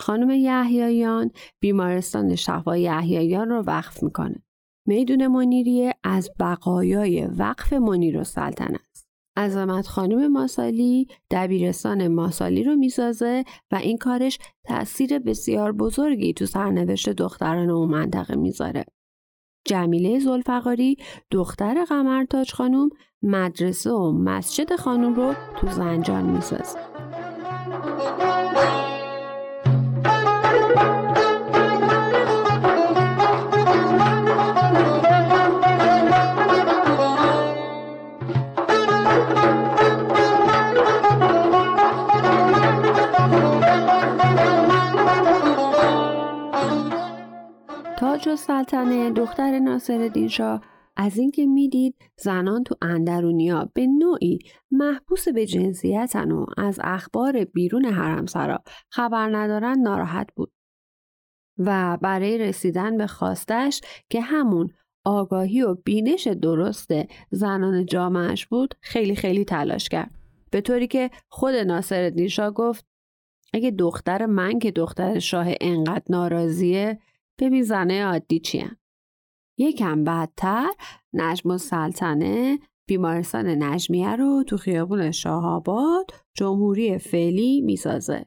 خانم 0.00 0.30
یحیایان 0.30 1.30
بیمارستان 1.60 2.34
شفا 2.34 2.76
یحیایان 2.76 3.48
رو 3.48 3.62
وقف 3.62 4.02
می‌کنه. 4.02 4.42
میدون 4.86 5.26
منیریه 5.26 5.94
از 6.04 6.30
بقایای 6.40 7.26
وقف 7.26 7.72
منیر 7.72 8.20
و 8.20 8.24
سلطن 8.24 8.76
است. 8.90 9.09
عظمت 9.36 9.86
خانم 9.86 10.32
ماسالی 10.32 11.06
دبیرستان 11.30 12.08
ماسالی 12.08 12.64
رو 12.64 12.76
می‌سازه 12.76 13.44
و 13.72 13.74
این 13.74 13.98
کارش 13.98 14.38
تاثیر 14.64 15.18
بسیار 15.18 15.72
بزرگی 15.72 16.32
تو 16.32 16.46
سرنوشت 16.46 17.10
دختران 17.10 17.70
اون 17.70 17.88
منطقه 17.88 18.36
می‌ذاره. 18.36 18.84
جمیله 19.64 20.18
زلفقاری 20.18 20.96
دختر 21.30 21.84
قمرتاج 21.84 22.52
خانم 22.52 22.90
مدرسه 23.22 23.90
و 23.90 24.12
مسجد 24.12 24.76
خانم 24.76 25.14
رو 25.14 25.34
تو 25.56 25.66
زنجان 25.66 26.24
می‌سازه. 26.24 26.78
تاج 48.00 48.28
و 48.28 48.36
سلطنه 48.36 49.10
دختر 49.10 49.58
ناصر 49.58 50.26
شاه. 50.28 50.60
از 50.96 51.18
اینکه 51.18 51.46
می‌دید 51.46 51.94
زنان 52.16 52.64
تو 52.64 52.74
اندرونیا 52.82 53.70
به 53.74 53.86
نوعی 53.86 54.38
محبوس 54.70 55.28
به 55.28 55.46
جنسیتن 55.46 56.32
و 56.32 56.46
از 56.58 56.78
اخبار 56.82 57.44
بیرون 57.44 57.84
حرمسرا 57.84 58.58
خبر 58.88 59.36
ندارن 59.36 59.78
ناراحت 59.78 60.26
بود. 60.36 60.52
و 61.58 61.98
برای 62.02 62.38
رسیدن 62.38 62.96
به 62.96 63.06
خواستش 63.06 63.80
که 64.10 64.20
همون 64.20 64.70
آگاهی 65.04 65.62
و 65.62 65.74
بینش 65.74 66.26
درست 66.26 66.90
زنان 67.30 67.86
جامعش 67.86 68.46
بود 68.46 68.74
خیلی 68.80 69.16
خیلی 69.16 69.44
تلاش 69.44 69.88
کرد. 69.88 70.10
به 70.50 70.60
طوری 70.60 70.86
که 70.86 71.10
خود 71.28 71.54
ناصر 71.54 72.26
شاه 72.26 72.50
گفت 72.50 72.86
اگه 73.52 73.70
دختر 73.70 74.26
من 74.26 74.58
که 74.58 74.70
دختر 74.70 75.18
شاه 75.18 75.46
انقدر 75.60 76.04
ناراضیه 76.10 76.98
ببین 77.40 77.62
زنه 77.62 78.04
عادی 78.04 78.40
چیه 78.40 78.70
یکم 79.58 80.04
بعدتر 80.04 80.70
نجم 81.12 81.50
السلطنه 81.50 82.58
بیمارستان 82.86 83.62
نجمیه 83.62 84.16
رو 84.16 84.44
تو 84.46 84.56
خیابون 84.56 85.10
شاهآباد 85.10 86.10
جمهوری 86.34 86.98
فعلی 86.98 87.60
می‌سازه. 87.60 88.26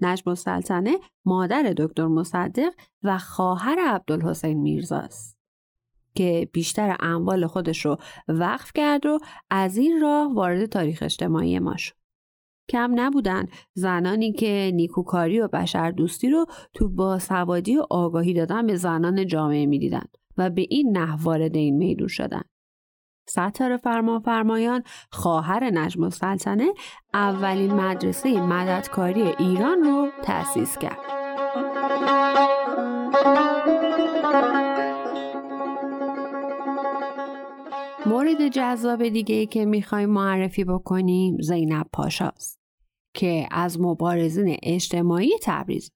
نجم 0.00 0.30
السلطنه 0.30 0.98
مادر 1.24 1.74
دکتر 1.76 2.06
مصدق 2.06 2.72
و 3.02 3.18
خواهر 3.18 3.78
عبدالحسین 3.86 4.60
میرزاست 4.60 5.38
که 6.14 6.48
بیشتر 6.52 6.96
اموال 7.00 7.46
خودش 7.46 7.84
رو 7.84 7.98
وقف 8.28 8.72
کرد 8.74 9.06
و 9.06 9.18
از 9.50 9.76
این 9.76 10.00
راه 10.00 10.34
وارد 10.34 10.66
تاریخ 10.66 11.02
اجتماعی 11.02 11.58
ما 11.58 11.76
شد. 11.76 11.97
کم 12.68 12.90
نبودن 12.94 13.46
زنانی 13.74 14.32
که 14.32 14.72
نیکوکاری 14.74 15.40
و 15.40 15.48
بشر 15.48 15.90
دوستی 15.90 16.30
رو 16.30 16.46
تو 16.74 16.88
باسوادی 16.88 17.76
و 17.76 17.86
آگاهی 17.90 18.34
دادن 18.34 18.66
به 18.66 18.76
زنان 18.76 19.26
جامعه 19.26 19.66
می‌دیدند 19.66 20.16
و 20.36 20.50
به 20.50 20.66
این 20.70 20.98
نحو 20.98 21.22
وارد 21.22 21.56
این 21.56 21.76
میدون 21.76 22.08
شدند. 22.08 22.48
ستار 23.28 23.76
فرما 23.76 24.18
فرمایان 24.18 24.82
خواهر 25.10 25.64
نجم 25.64 26.02
السلطنه 26.02 26.72
اولین 27.14 27.74
مدرسه 27.74 28.40
مددکاری 28.40 29.22
ایران 29.22 29.82
رو 29.82 30.08
تأسیس 30.22 30.78
کرد. 30.78 30.98
مورد 38.06 38.48
جذاب 38.48 39.08
دیگه 39.08 39.34
ای 39.34 39.46
که 39.46 39.64
می‌خوایم 39.64 40.10
معرفی 40.10 40.64
بکنیم 40.64 41.36
زینب 41.40 41.86
پاشاست 41.92 42.57
که 43.18 43.48
از 43.50 43.80
مبارزین 43.80 44.56
اجتماعی 44.62 45.32
تبریز 45.42 45.90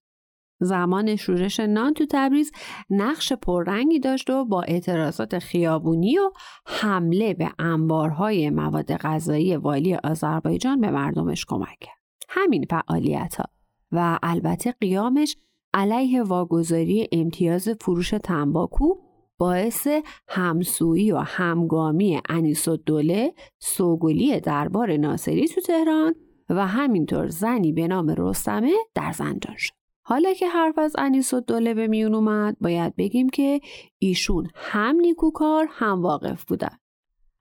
زمان 0.59 1.15
شورش 1.15 1.59
نان 1.59 1.93
تو 1.93 2.05
تبریز 2.11 2.51
نقش 2.89 3.33
پررنگی 3.33 3.99
داشت 3.99 4.29
و 4.29 4.45
با 4.45 4.61
اعتراضات 4.61 5.39
خیابونی 5.39 6.17
و 6.17 6.31
حمله 6.65 7.33
به 7.33 7.51
انبارهای 7.59 8.49
مواد 8.49 8.93
غذایی 8.93 9.55
والی 9.55 9.95
آذربایجان 9.95 10.81
به 10.81 10.91
مردمش 10.91 11.45
کمک. 11.45 11.87
همین 12.29 12.65
فعالیت 12.69 13.35
ها 13.35 13.45
و 13.91 14.19
البته 14.23 14.71
قیامش 14.71 15.37
علیه 15.73 16.23
واگذاری 16.23 17.07
امتیاز 17.11 17.69
فروش 17.69 18.09
تنباکو 18.09 18.95
باعث 19.37 19.87
همسویی 20.27 21.11
و 21.11 21.17
همگامی 21.17 22.21
انیس 22.29 22.67
و 22.67 22.77
دوله 22.77 23.33
سوگلی 23.59 24.39
دربار 24.39 24.97
ناصری 24.97 25.47
تو 25.47 25.61
تهران 25.61 26.15
و 26.49 26.67
همینطور 26.67 27.27
زنی 27.27 27.71
به 27.71 27.87
نام 27.87 28.09
رستمه 28.17 28.73
در 28.95 29.11
زنجان 29.11 29.55
شد. 29.57 29.73
حالا 30.05 30.33
که 30.33 30.47
حرف 30.47 30.77
از 30.77 30.95
انیس 30.97 31.33
و 31.33 31.39
دوله 31.39 31.73
به 31.73 31.87
میون 31.87 32.15
اومد 32.15 32.57
باید 32.61 32.95
بگیم 32.95 33.29
که 33.29 33.61
ایشون 33.99 34.49
هم 34.55 34.95
نیکوکار 34.95 35.67
هم 35.69 36.01
واقف 36.01 36.43
بودن. 36.43 36.77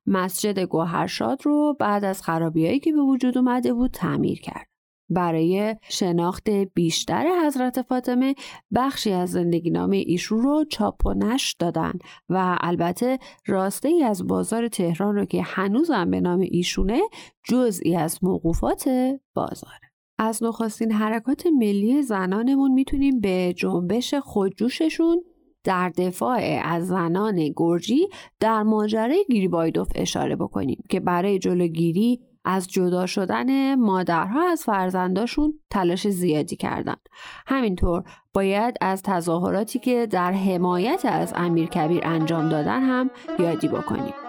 مسجد 0.06 0.58
گوهرشاد 0.58 1.46
رو 1.46 1.76
بعد 1.80 2.04
از 2.04 2.22
خرابیایی 2.22 2.80
که 2.80 2.92
به 2.92 3.00
وجود 3.00 3.38
اومده 3.38 3.72
بود 3.72 3.90
تعمیر 3.90 4.40
کرد. 4.40 4.71
برای 5.10 5.76
شناخت 5.88 6.50
بیشتر 6.50 7.46
حضرت 7.46 7.82
فاطمه 7.82 8.34
بخشی 8.74 9.12
از 9.12 9.30
زندگی 9.30 9.70
نامه 9.70 9.96
ایشون 9.96 10.42
رو 10.42 10.64
چاپ 10.64 11.06
و 11.06 11.14
نشر 11.14 11.56
دادن 11.58 11.92
و 12.28 12.58
البته 12.60 13.18
راسته 13.46 13.88
ای 13.88 14.02
از 14.02 14.26
بازار 14.26 14.68
تهران 14.68 15.14
رو 15.14 15.24
که 15.24 15.42
هنوزم 15.42 16.10
به 16.10 16.20
نام 16.20 16.40
ایشونه 16.40 17.00
جزئی 17.44 17.96
از 17.96 18.24
موقوفات 18.24 18.88
بازاره. 19.34 19.92
از 20.18 20.42
نخستین 20.42 20.92
حرکات 20.92 21.46
ملی 21.46 22.02
زنانمون 22.02 22.72
می‌تونیم 22.72 23.20
به 23.20 23.54
جنبش 23.56 24.14
خودجوششون 24.14 25.22
در 25.64 25.88
دفاع 25.88 26.60
از 26.64 26.86
زنان 26.86 27.52
گرجی 27.56 28.08
در 28.40 28.62
ماجرای 28.62 29.24
گریبایدوف 29.30 29.88
اشاره 29.94 30.36
بکنیم 30.36 30.84
که 30.88 31.00
برای 31.00 31.38
جلوگیری 31.38 32.20
از 32.44 32.68
جدا 32.68 33.06
شدن 33.06 33.74
مادرها 33.74 34.48
از 34.50 34.64
فرزنداشون 34.64 35.54
تلاش 35.70 36.08
زیادی 36.08 36.56
کردند. 36.56 37.08
همینطور 37.46 38.04
باید 38.34 38.74
از 38.80 39.02
تظاهراتی 39.02 39.78
که 39.78 40.06
در 40.06 40.32
حمایت 40.32 41.04
از 41.04 41.32
امیر 41.36 41.68
کبیر 41.68 42.00
انجام 42.04 42.48
دادن 42.48 42.82
هم 42.82 43.10
یادی 43.38 43.68
بکنیم. 43.68 44.21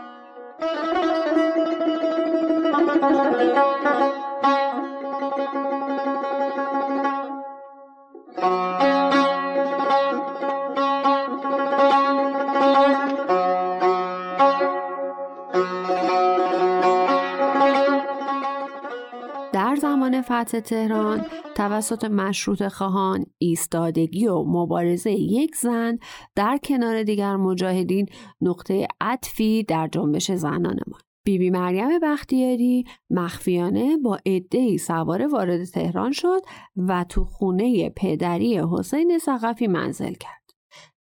تهران 20.52 21.26
توسط 21.56 22.06
مشروط 22.06 22.68
خواهان 22.68 23.26
ایستادگی 23.38 24.28
و 24.28 24.44
مبارزه 24.44 25.12
یک 25.12 25.56
زن 25.56 25.98
در 26.36 26.60
کنار 26.64 27.04
دیگر 27.04 27.36
مجاهدین 27.36 28.06
نقطه 28.42 28.88
عطفی 29.02 29.64
در 29.64 29.88
جنبش 29.88 30.32
زنان 30.32 30.80
ما 30.88 30.98
بیبی 31.26 31.38
بی 31.38 31.50
مریم 31.50 32.00
بختیاری 32.00 32.86
مخفیانه 33.10 33.98
با 33.98 34.20
عدهای 34.26 34.78
سواره 34.78 35.28
وارد 35.28 35.64
تهران 35.64 36.12
شد 36.12 36.42
و 36.78 37.06
تو 37.10 37.26
خونه 37.26 37.90
پدری 37.90 38.62
حسین 38.72 39.18
سقفی 39.18 39.68
منزل 39.68 40.14
کرد. 40.14 40.44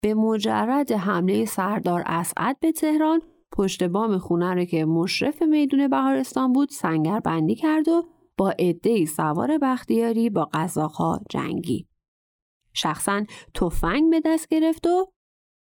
به 0.01 0.13
مجرد 0.13 0.91
حمله 0.91 1.45
سردار 1.45 2.03
اسعد 2.05 2.59
به 2.59 2.71
تهران 2.71 3.21
پشت 3.51 3.83
بام 3.83 4.17
خونه 4.17 4.53
رو 4.53 4.65
که 4.65 4.85
مشرف 4.85 5.41
میدون 5.41 5.87
بهارستان 5.87 6.53
بود 6.53 6.69
سنگر 6.69 7.19
بندی 7.19 7.55
کرد 7.55 7.87
و 7.87 8.03
عدهای 8.49 9.05
سوار 9.05 9.57
بختیاری 9.57 10.29
با 10.29 10.49
قزاقها 10.53 11.19
جنگی. 11.29 11.87
شخصا 12.73 13.23
تفنگ 13.53 14.11
به 14.11 14.21
دست 14.25 14.47
گرفت 14.47 14.87
و 14.87 15.11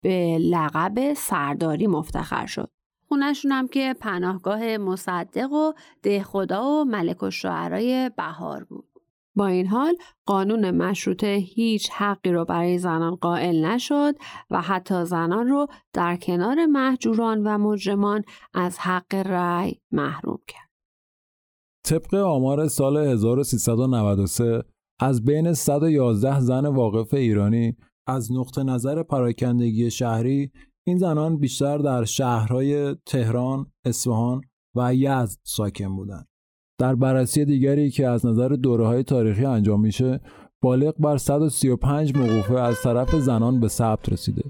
به 0.03 0.37
لقب 0.37 1.13
سرداری 1.13 1.87
مفتخر 1.87 2.45
شد. 2.45 2.69
خونشون 3.07 3.51
هم 3.51 3.67
که 3.67 3.95
پناهگاه 3.99 4.77
مصدق 4.77 5.51
و 5.51 5.73
دهخدا 6.03 6.65
و 6.65 6.85
ملک 6.85 7.23
و 7.23 7.29
شعرهای 7.29 8.11
بهار 8.17 8.63
بود. 8.63 8.89
با 9.35 9.47
این 9.47 9.67
حال 9.67 9.95
قانون 10.25 10.71
مشروطه 10.71 11.27
هیچ 11.27 11.91
حقی 11.91 12.31
رو 12.31 12.45
برای 12.45 12.77
زنان 12.77 13.15
قائل 13.15 13.65
نشد 13.65 14.15
و 14.49 14.61
حتی 14.61 15.05
زنان 15.05 15.47
رو 15.47 15.67
در 15.93 16.15
کنار 16.15 16.65
محجوران 16.65 17.47
و 17.47 17.57
مجرمان 17.57 18.23
از 18.53 18.79
حق 18.79 19.15
رأی 19.15 19.81
محروم 19.91 20.39
کرد. 20.47 20.72
طبق 21.85 22.13
آمار 22.13 22.67
سال 22.67 22.97
1393 22.97 24.63
از 25.01 25.25
بین 25.25 25.53
111 25.53 26.39
زن 26.39 26.65
واقف 26.65 27.13
ایرانی 27.13 27.77
از 28.07 28.31
نقطه 28.31 28.63
نظر 28.63 29.03
پراکندگی 29.03 29.91
شهری 29.91 30.51
این 30.87 30.97
زنان 30.97 31.37
بیشتر 31.37 31.77
در 31.77 32.05
شهرهای 32.05 32.95
تهران، 33.05 33.71
اصفهان 33.85 34.41
و 34.75 34.95
یزد 34.95 35.39
ساکن 35.43 35.95
بودند. 35.95 36.27
در 36.79 36.95
بررسی 36.95 37.45
دیگری 37.45 37.91
که 37.91 38.07
از 38.07 38.25
نظر 38.25 38.49
دوره 38.49 38.85
های 38.87 39.03
تاریخی 39.03 39.45
انجام 39.45 39.81
میشه 39.81 40.21
بالغ 40.61 40.95
بر 40.99 41.17
135 41.17 42.15
موقوفه 42.15 42.59
از 42.59 42.81
طرف 42.81 43.15
زنان 43.15 43.59
به 43.59 43.67
ثبت 43.67 44.09
رسیده 44.09 44.43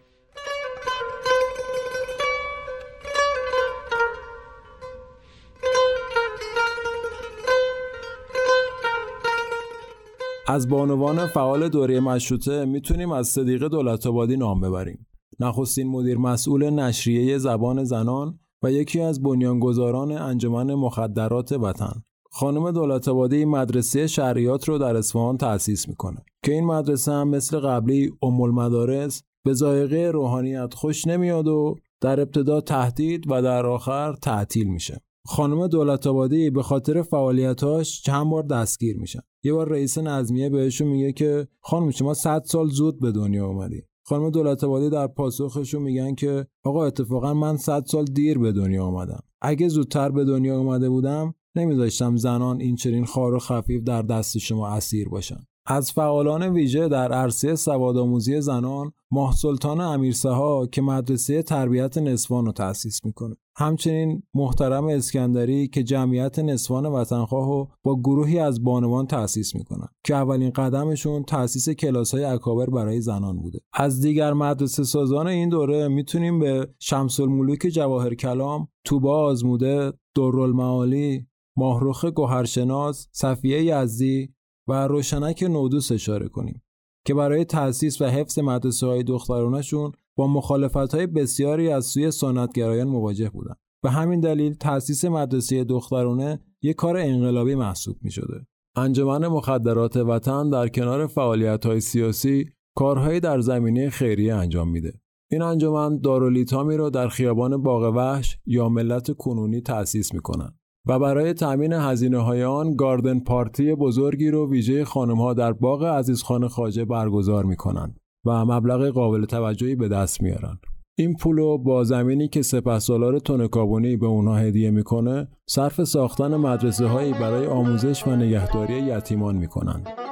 از 10.47 10.69
بانوان 10.69 11.27
فعال 11.27 11.69
دوره 11.69 11.99
مشروطه 11.99 12.65
می‌تونیم 12.65 13.11
از 13.11 13.27
صدیق 13.27 13.67
دولت 13.67 14.07
آبادی 14.07 14.37
نام 14.37 14.61
ببریم. 14.61 15.07
نخستین 15.39 15.87
مدیر 15.87 16.17
مسئول 16.17 16.69
نشریه 16.69 17.37
زبان 17.37 17.83
زنان 17.83 18.39
و 18.63 18.71
یکی 18.71 19.01
از 19.01 19.23
بنیانگذاران 19.23 20.11
انجمن 20.11 20.73
مخدرات 20.73 21.51
وطن. 21.51 22.03
خانم 22.31 22.71
دولت 22.71 23.07
آبادی 23.07 23.45
مدرسه 23.45 24.07
شریعت 24.07 24.69
رو 24.69 24.77
در 24.77 24.95
اصفهان 24.95 25.37
تأسیس 25.37 25.87
می‌کنه 25.87 26.25
که 26.45 26.51
این 26.51 26.65
مدرسه 26.65 27.11
هم 27.11 27.27
مثل 27.27 27.59
قبلی 27.59 28.11
ام 28.21 28.41
المدارس 28.41 29.23
به 29.45 29.53
ذائقه 29.53 30.11
روحانیت 30.13 30.73
خوش 30.73 31.07
نمیاد 31.07 31.47
و 31.47 31.75
در 32.01 32.19
ابتدا 32.19 32.61
تهدید 32.61 33.31
و 33.31 33.41
در 33.41 33.65
آخر 33.65 34.13
تعطیل 34.13 34.67
میشه. 34.67 35.01
خانم 35.25 35.67
دولت 35.67 36.07
آبادی 36.07 36.49
به 36.49 36.63
خاطر 36.63 37.01
فعالیتاش 37.01 38.01
چند 38.01 38.29
بار 38.29 38.43
دستگیر 38.43 38.97
میشن. 38.97 39.19
یه 39.43 39.53
بار 39.53 39.69
رئیس 39.69 39.97
نظمیه 39.97 40.49
بهشون 40.49 40.87
میگه 40.87 41.11
که 41.11 41.47
خانم 41.59 41.91
شما 41.91 42.13
100 42.13 42.43
سال 42.45 42.69
زود 42.69 42.99
به 42.99 43.11
دنیا 43.11 43.47
اومدی. 43.47 43.81
خانم 44.05 44.29
دولت 44.29 44.63
آبادی 44.63 44.89
در 44.89 45.07
پاسخشون 45.07 45.81
میگن 45.81 46.15
که 46.15 46.47
آقا 46.63 46.85
اتفاقا 46.85 47.33
من 47.33 47.57
100 47.57 47.83
سال 47.85 48.05
دیر 48.05 48.37
به 48.37 48.51
دنیا 48.51 48.85
اومدم. 48.85 49.23
اگه 49.41 49.67
زودتر 49.67 50.09
به 50.09 50.25
دنیا 50.25 50.57
اومده 50.57 50.89
بودم 50.89 51.33
نمیذاشتم 51.55 52.15
زنان 52.15 52.61
این 52.61 52.75
چنین 52.75 53.05
خار 53.05 53.33
و 53.33 53.39
خفیف 53.39 53.83
در 53.83 54.01
دست 54.01 54.37
شما 54.37 54.67
اسیر 54.67 55.09
باشن. 55.09 55.39
از 55.65 55.91
فعالان 55.91 56.43
ویژه 56.43 56.87
در 56.87 57.11
عرصه 57.11 57.55
سوادآموزی 57.55 58.41
زنان 58.41 58.91
ماه 59.11 59.35
سلطان 59.35 59.81
امیرسها 59.81 60.67
که 60.71 60.81
مدرسه 60.81 61.43
تربیت 61.43 61.97
نسوان 61.97 62.45
رو 62.45 62.51
تأسیس 62.51 63.05
می‌کنه. 63.05 63.35
همچنین 63.55 64.23
محترم 64.33 64.87
اسکندری 64.87 65.67
که 65.67 65.83
جمعیت 65.83 66.39
نسوان 66.39 66.85
وطنخواه 66.85 67.47
رو 67.47 67.69
با 67.83 67.99
گروهی 67.99 68.39
از 68.39 68.63
بانوان 68.63 69.07
تأسیس 69.07 69.55
می‌کنن 69.55 69.87
که 70.03 70.15
اولین 70.15 70.49
قدمشون 70.49 71.23
تأسیس 71.23 71.69
کلاس 71.69 72.13
های 72.13 72.23
اکابر 72.23 72.69
برای 72.69 73.01
زنان 73.01 73.39
بوده. 73.39 73.59
از 73.73 74.01
دیگر 74.01 74.33
مدرسه 74.33 74.83
سازان 74.83 75.27
این 75.27 75.49
دوره 75.49 75.87
می‌تونیم 75.87 76.39
به 76.39 76.67
شمس 76.79 77.19
الملوک 77.19 77.67
جواهر 77.67 78.13
کلام 78.13 78.67
توبا 78.83 79.19
آزموده 79.19 79.93
دورالمعالی 80.15 81.27
ماهروخ 81.57 82.05
گوهرشناس 82.05 83.07
صفیه 83.11 83.63
یزدی 83.63 84.32
و 84.67 84.87
روشنک 84.87 85.43
نودوس 85.43 85.91
اشاره 85.91 86.27
کنیم 86.27 86.61
که 87.05 87.13
برای 87.13 87.45
تأسیس 87.45 88.01
و 88.01 88.05
حفظ 88.05 88.39
مدرسه 88.39 88.87
های 88.87 89.03
دخترانشون 89.03 89.91
با 90.15 90.27
مخالفت 90.27 90.95
های 90.95 91.07
بسیاری 91.07 91.69
از 91.69 91.85
سوی 91.85 92.11
سنتگرایان 92.11 92.87
مواجه 92.87 93.29
بودند. 93.29 93.57
به 93.83 93.91
همین 93.91 94.19
دلیل 94.19 94.53
تأسیس 94.53 95.05
مدرسه 95.05 95.63
دخترانه 95.63 96.39
یک 96.61 96.75
کار 96.75 96.97
انقلابی 96.97 97.55
محسوب 97.55 97.97
می 98.01 98.11
شده. 98.11 98.47
انجمن 98.75 99.27
مخدرات 99.27 99.97
وطن 99.97 100.49
در 100.49 100.67
کنار 100.67 101.07
فعالیت 101.07 101.65
های 101.65 101.79
سیاسی 101.79 102.45
کارهایی 102.75 103.19
در 103.19 103.39
زمینه 103.39 103.89
خیریه 103.89 104.35
انجام 104.35 104.69
میده. 104.69 104.93
این 105.31 105.41
انجمن 105.41 105.99
دارولیتامی 105.99 106.77
را 106.77 106.89
در 106.89 107.07
خیابان 107.07 107.63
باغ 107.63 107.95
وحش 107.95 108.37
یا 108.45 108.69
ملت 108.69 109.11
کنونی 109.11 109.61
تأسیس 109.61 110.13
می‌کنند. 110.13 110.59
و 110.87 110.99
برای 110.99 111.33
تأمین 111.33 111.73
هزینه 111.73 112.17
های 112.17 112.43
آن 112.43 112.75
گاردن 112.75 113.19
پارتی 113.19 113.75
بزرگی 113.75 114.29
رو 114.29 114.49
ویژه 114.49 114.85
خانم 114.85 115.17
ها 115.17 115.33
در 115.33 115.53
باغ 115.53 115.83
عزیزخان 115.83 116.47
خاجه 116.47 116.85
برگزار 116.85 117.45
می 117.45 117.55
کنند 117.55 117.99
و 118.25 118.45
مبلغ 118.45 118.87
قابل 118.87 119.25
توجهی 119.25 119.75
به 119.75 119.87
دست 119.87 120.21
میارن. 120.21 120.59
این 120.97 121.15
پولو 121.15 121.57
با 121.57 121.83
زمینی 121.83 122.27
که 122.27 122.41
سپهسالار 122.41 123.19
تونکابونی 123.19 123.97
به 123.97 124.05
اونها 124.05 124.35
هدیه 124.35 124.71
می‌کنه 124.71 125.27
صرف 125.49 125.83
ساختن 125.83 126.35
مدرسه 126.35 126.87
هایی 126.87 127.13
برای 127.13 127.47
آموزش 127.47 128.07
و 128.07 128.15
نگهداری 128.15 128.73
یتیمان 128.73 129.35
می‌کنند. 129.35 130.02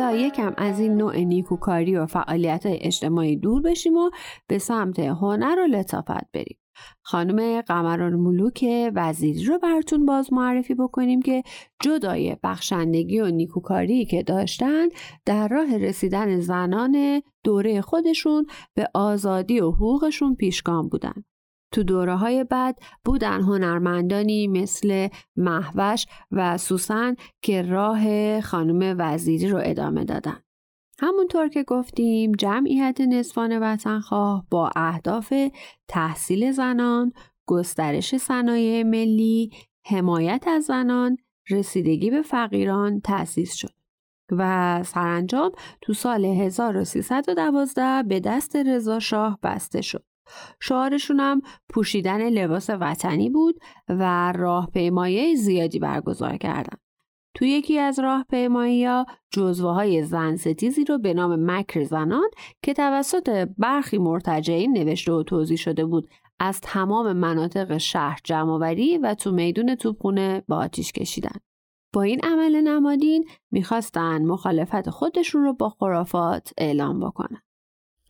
حالا 0.00 0.16
یکم 0.16 0.54
از 0.56 0.80
این 0.80 0.96
نوع 0.96 1.16
نیکوکاری 1.16 1.96
و 1.96 2.06
فعالیت 2.06 2.66
های 2.66 2.78
اجتماعی 2.80 3.36
دور 3.36 3.62
بشیم 3.62 3.96
و 3.96 4.10
به 4.46 4.58
سمت 4.58 4.98
هنر 4.98 5.58
و 5.58 5.66
لطافت 5.66 6.32
بریم. 6.32 6.58
خانم 7.02 7.60
قمران 7.60 8.14
ملوک 8.14 8.66
وزیری 8.94 9.44
رو 9.44 9.58
براتون 9.58 10.06
باز 10.06 10.32
معرفی 10.32 10.74
بکنیم 10.74 11.22
که 11.22 11.42
جدای 11.80 12.36
بخشندگی 12.42 13.20
و 13.20 13.26
نیکوکاری 13.26 14.04
که 14.04 14.22
داشتن 14.22 14.88
در 15.24 15.48
راه 15.48 15.78
رسیدن 15.78 16.40
زنان 16.40 17.22
دوره 17.44 17.80
خودشون 17.80 18.46
به 18.74 18.88
آزادی 18.94 19.60
و 19.60 19.70
حقوقشون 19.70 20.34
پیشگام 20.34 20.88
بودن. 20.88 21.24
تو 21.72 21.82
دوره 21.82 22.16
های 22.16 22.44
بعد 22.44 22.78
بودن 23.04 23.40
هنرمندانی 23.40 24.48
مثل 24.48 25.08
محوش 25.36 26.06
و 26.30 26.58
سوسن 26.58 27.14
که 27.42 27.62
راه 27.62 28.40
خانم 28.40 28.96
وزیری 28.98 29.48
رو 29.48 29.60
ادامه 29.64 30.04
دادن. 30.04 30.42
همونطور 30.98 31.48
که 31.48 31.62
گفتیم 31.62 32.32
جمعیت 32.32 33.00
نصفان 33.00 33.58
وطنخواه 33.58 34.46
با 34.50 34.70
اهداف 34.76 35.32
تحصیل 35.88 36.50
زنان، 36.50 37.12
گسترش 37.46 38.16
صنایع 38.16 38.82
ملی، 38.82 39.50
حمایت 39.86 40.44
از 40.48 40.64
زنان، 40.64 41.16
رسیدگی 41.50 42.10
به 42.10 42.22
فقیران 42.22 43.00
تأسیس 43.00 43.54
شد. 43.54 43.76
و 44.30 44.82
سرانجام 44.84 45.52
تو 45.80 45.92
سال 45.92 46.24
1312 46.24 48.02
به 48.08 48.20
دست 48.20 48.56
رضا 48.56 48.98
شاه 48.98 49.38
بسته 49.42 49.80
شد. 49.80 50.04
شعارشون 50.60 51.20
هم 51.20 51.42
پوشیدن 51.68 52.28
لباس 52.28 52.70
وطنی 52.70 53.30
بود 53.30 53.58
و 53.88 54.32
راهپیمایی 54.32 55.36
زیادی 55.36 55.78
برگزار 55.78 56.36
کردن. 56.36 56.78
تو 57.34 57.44
یکی 57.44 57.78
از 57.78 57.98
راهپیمایی 57.98 58.84
ها 58.84 59.06
جزوه 59.30 59.70
های 59.70 60.02
زن 60.02 60.36
ستیزی 60.36 60.84
رو 60.84 60.98
به 60.98 61.14
نام 61.14 61.50
مکر 61.50 61.84
زنان 61.84 62.28
که 62.62 62.74
توسط 62.74 63.48
برخی 63.58 63.98
مرتجعین 63.98 64.72
نوشته 64.72 65.12
و 65.12 65.22
توضیح 65.22 65.56
شده 65.56 65.84
بود 65.84 66.08
از 66.38 66.60
تمام 66.60 67.12
مناطق 67.12 67.76
شهر 67.78 68.20
جمعوری 68.24 68.98
و 68.98 69.14
تو 69.14 69.32
میدون 69.32 69.74
توپخونه 69.74 70.42
به 70.48 70.54
آتیش 70.54 70.92
کشیدن. 70.92 71.36
با 71.92 72.02
این 72.02 72.20
عمل 72.22 72.60
نمادین 72.60 73.24
می‌خواستن 73.50 74.26
مخالفت 74.26 74.90
خودشون 74.90 75.42
رو 75.42 75.52
با 75.52 75.68
خرافات 75.68 76.52
اعلام 76.58 77.00
بکنن. 77.00 77.42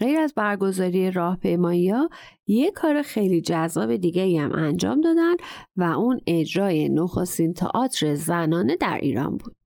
غیر 0.00 0.18
از 0.18 0.34
برگزاری 0.34 1.10
راهپیمایی 1.10 1.88
ها 1.88 2.08
یه 2.46 2.70
کار 2.70 3.02
خیلی 3.02 3.40
جذاب 3.40 3.96
دیگه 3.96 4.40
هم 4.40 4.52
انجام 4.52 5.00
دادن 5.00 5.34
و 5.76 5.82
اون 5.82 6.20
اجرای 6.26 6.88
نخستین 6.88 7.52
تئاتر 7.52 8.14
زنانه 8.14 8.76
در 8.76 8.98
ایران 9.02 9.36
بود. 9.36 9.56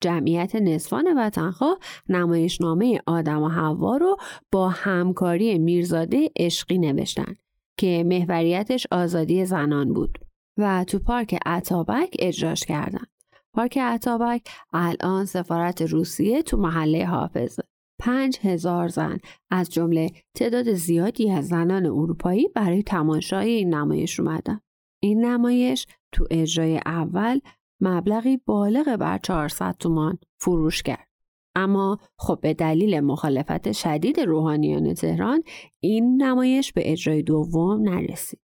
جمعیت 0.00 0.54
نصفان 0.54 1.18
وطنخواه 1.18 1.78
نمایشنامه 2.08 3.00
آدم 3.06 3.42
و 3.42 3.48
حوا 3.48 3.96
رو 3.96 4.16
با 4.52 4.68
همکاری 4.68 5.58
میرزاده 5.58 6.30
عشقی 6.36 6.78
نوشتن 6.78 7.34
که 7.76 8.04
محوریتش 8.06 8.86
آزادی 8.90 9.44
زنان 9.44 9.92
بود 9.92 10.18
و 10.58 10.84
تو 10.84 10.98
پارک 10.98 11.38
عطابک 11.46 12.16
اجراش 12.18 12.60
کردن. 12.60 13.04
پارک 13.52 13.78
عطابک 13.78 14.48
الان 14.72 15.24
سفارت 15.24 15.82
روسیه 15.82 16.42
تو 16.42 16.56
محله 16.56 17.06
حافظه. 17.06 17.62
پنج 18.00 18.38
هزار 18.42 18.88
زن 18.88 19.18
از 19.50 19.70
جمله 19.70 20.10
تعداد 20.36 20.72
زیادی 20.72 21.30
از 21.30 21.48
زنان 21.48 21.86
اروپایی 21.86 22.48
برای 22.48 22.82
تماشای 22.82 23.50
این 23.50 23.74
نمایش 23.74 24.20
اومدن. 24.20 24.60
این 25.02 25.24
نمایش 25.24 25.86
تو 26.12 26.26
اجرای 26.30 26.80
اول 26.86 27.40
مبلغی 27.80 28.36
بالغ 28.36 28.96
بر 28.96 29.18
400 29.18 29.76
تومان 29.78 30.18
فروش 30.40 30.82
کرد. 30.82 31.08
اما 31.56 31.98
خب 32.18 32.38
به 32.42 32.54
دلیل 32.54 33.00
مخالفت 33.00 33.72
شدید 33.72 34.20
روحانیان 34.20 34.94
تهران 34.94 35.42
این 35.80 36.22
نمایش 36.22 36.72
به 36.72 36.92
اجرای 36.92 37.22
دوم 37.22 37.88
نرسید. 37.88 38.40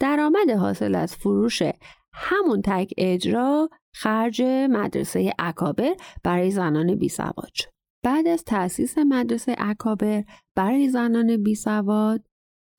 درآمد 0.00 0.50
حاصل 0.50 0.94
از 0.94 1.16
فروش 1.16 1.62
همون 2.12 2.62
تک 2.64 2.94
اجرا 2.98 3.68
خرج 3.94 4.42
مدرسه 4.70 5.32
اکابر 5.38 5.94
برای 6.24 6.50
زنان 6.50 6.94
بی 6.94 7.08
سواد 7.08 7.50
شد. 7.54 7.77
بعد 8.08 8.28
از 8.28 8.44
تأسیس 8.44 8.98
مدرسه 8.98 9.54
اکابر 9.58 10.24
برای 10.54 10.88
زنان 10.88 11.42
بی 11.42 11.54
سواد 11.54 12.26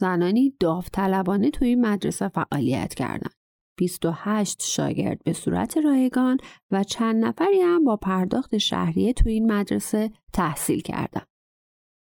زنانی 0.01 0.55
داوطلبانه 0.59 1.49
توی 1.49 1.67
این 1.67 1.85
مدرسه 1.85 2.27
فعالیت 2.27 2.93
کردند. 2.93 3.33
28 3.77 4.61
شاگرد 4.61 5.23
به 5.23 5.33
صورت 5.33 5.77
رایگان 5.77 6.37
و 6.71 6.83
چند 6.83 7.25
نفری 7.25 7.61
هم 7.61 7.83
با 7.83 7.97
پرداخت 7.97 8.57
شهریه 8.57 9.13
تو 9.13 9.29
این 9.29 9.51
مدرسه 9.51 10.11
تحصیل 10.33 10.81
کردند. 10.81 11.27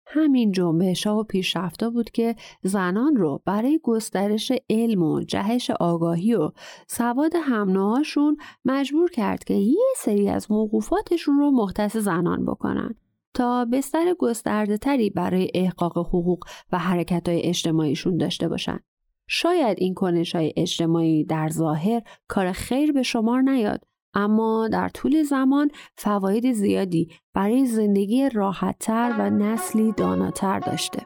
همین 0.06 0.52
جنبش 0.52 1.08
ها 1.08 1.20
و 1.20 1.24
پیشرفتا 1.24 1.90
بود 1.90 2.12
که 2.12 2.36
زنان 2.64 3.16
رو 3.16 3.42
برای 3.46 3.80
گسترش 3.84 4.52
علم 4.70 5.04
و 5.04 5.22
جهش 5.22 5.70
آگاهی 5.70 6.34
و 6.34 6.52
سواد 6.88 7.32
همناهاشون 7.36 8.38
مجبور 8.66 9.10
کرد 9.10 9.44
که 9.44 9.54
یه 9.54 9.94
سری 9.98 10.30
از 10.30 10.52
موقوفاتشون 10.52 11.40
رو 11.40 11.52
مختص 11.52 11.98
زنان 11.98 12.46
بکنن 12.46 12.96
تا 13.38 13.66
بستر 13.66 14.14
گسترده 14.20 14.78
تری 14.78 15.10
برای 15.10 15.52
احقاق 15.54 15.98
حقوق 15.98 16.40
و 16.72 16.78
حرکت 16.78 17.30
های 17.30 17.42
اجتماعیشون 17.44 18.18
داشته 18.18 18.48
باشن. 18.48 18.80
شاید 19.28 19.78
این 19.80 19.94
کنش 19.94 20.36
های 20.36 20.54
اجتماعی 20.58 21.24
در 21.24 21.50
ظاهر 21.50 22.02
کار 22.28 22.52
خیر 22.52 22.92
به 22.92 23.04
شمار 23.04 23.42
نیاد 23.42 23.84
اما 24.14 24.68
در 24.68 24.90
طول 24.90 25.24
زمان 25.24 25.72
فواید 25.98 26.52
زیادی 26.52 27.10
برای 27.34 27.66
زندگی 27.66 28.30
راحتتر 28.30 29.16
و 29.20 29.30
نسلی 29.30 29.92
داناتر 29.92 30.60
داشته. 30.60 31.06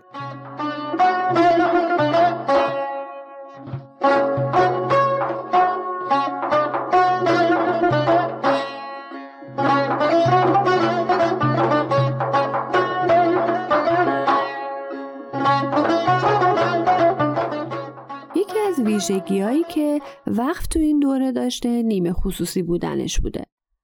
ویژگیهایی 19.09 19.63
که 19.63 19.99
وقف 20.27 20.67
تو 20.67 20.79
این 20.79 20.99
دوره 20.99 21.31
داشته 21.31 21.83
نیمه 21.83 22.13
خصوصی 22.13 22.63
بودنش 22.63 23.19
بوده 23.19 23.43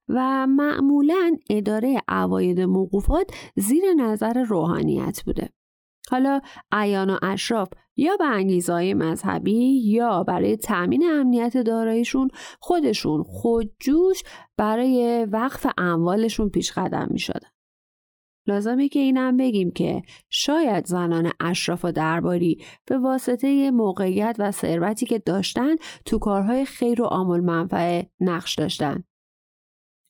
و 0.09 0.47
معمولا 0.47 1.37
اداره 1.49 2.01
عواید 2.07 2.59
موقوفات 2.61 3.31
زیر 3.55 3.83
نظر 3.97 4.43
روحانیت 4.43 5.21
بوده. 5.25 5.49
حالا 6.09 6.41
ایان 6.81 7.09
و 7.09 7.17
اشراف 7.21 7.69
یا 7.95 8.17
به 8.17 8.25
انگیزهای 8.25 8.93
مذهبی 8.93 9.81
یا 9.85 10.23
برای 10.23 10.57
تأمین 10.57 11.03
امنیت 11.11 11.57
داراییشون 11.57 12.29
خودشون 12.59 13.23
خودجوش 13.23 14.23
برای 14.57 15.27
وقف 15.31 15.67
اموالشون 15.77 16.49
پیش 16.49 16.71
قدم 16.71 17.07
می 17.11 17.19
شدن. 17.19 17.49
لازمه 18.47 18.89
که 18.89 18.99
اینم 18.99 19.37
بگیم 19.37 19.71
که 19.71 20.01
شاید 20.29 20.85
زنان 20.85 21.31
اشراف 21.39 21.85
و 21.85 21.91
درباری 21.91 22.63
به 22.85 22.97
واسطه 22.97 23.71
موقعیت 23.71 24.35
و 24.39 24.51
ثروتی 24.51 25.05
که 25.05 25.19
داشتن 25.19 25.75
تو 26.05 26.19
کارهای 26.19 26.65
خیر 26.65 27.01
و 27.01 27.05
عامل 27.05 27.39
منفعه 27.39 28.09
نقش 28.19 28.55
داشتن. 28.55 29.03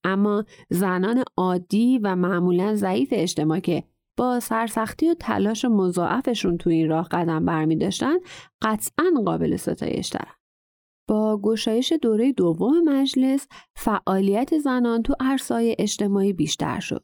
اما 0.04 0.46
زنان 0.70 1.24
عادی 1.38 2.00
و 2.04 2.16
معمولا 2.16 2.76
ضعیف 2.76 3.10
اجتماع 3.12 3.60
که 3.60 3.84
با 4.18 4.40
سرسختی 4.40 5.10
و 5.10 5.14
تلاش 5.14 5.66
مضاعفشون 5.66 6.58
تو 6.58 6.70
این 6.70 6.90
راه 6.90 7.08
قدم 7.12 7.46
برمی 7.46 7.76
داشتن 7.76 8.16
قطعا 8.62 9.06
قابل 9.26 9.56
ستایش 9.56 10.08
دارن. 10.08 10.34
با 11.08 11.40
گشایش 11.44 11.94
دوره 12.02 12.32
دوم 12.32 12.84
مجلس 12.90 13.48
فعالیت 13.76 14.58
زنان 14.58 15.04
تو 15.04 15.16
عرصای 15.20 15.76
اجتماعی 15.80 16.34
بیشتر 16.34 16.80
شد. 16.80 17.04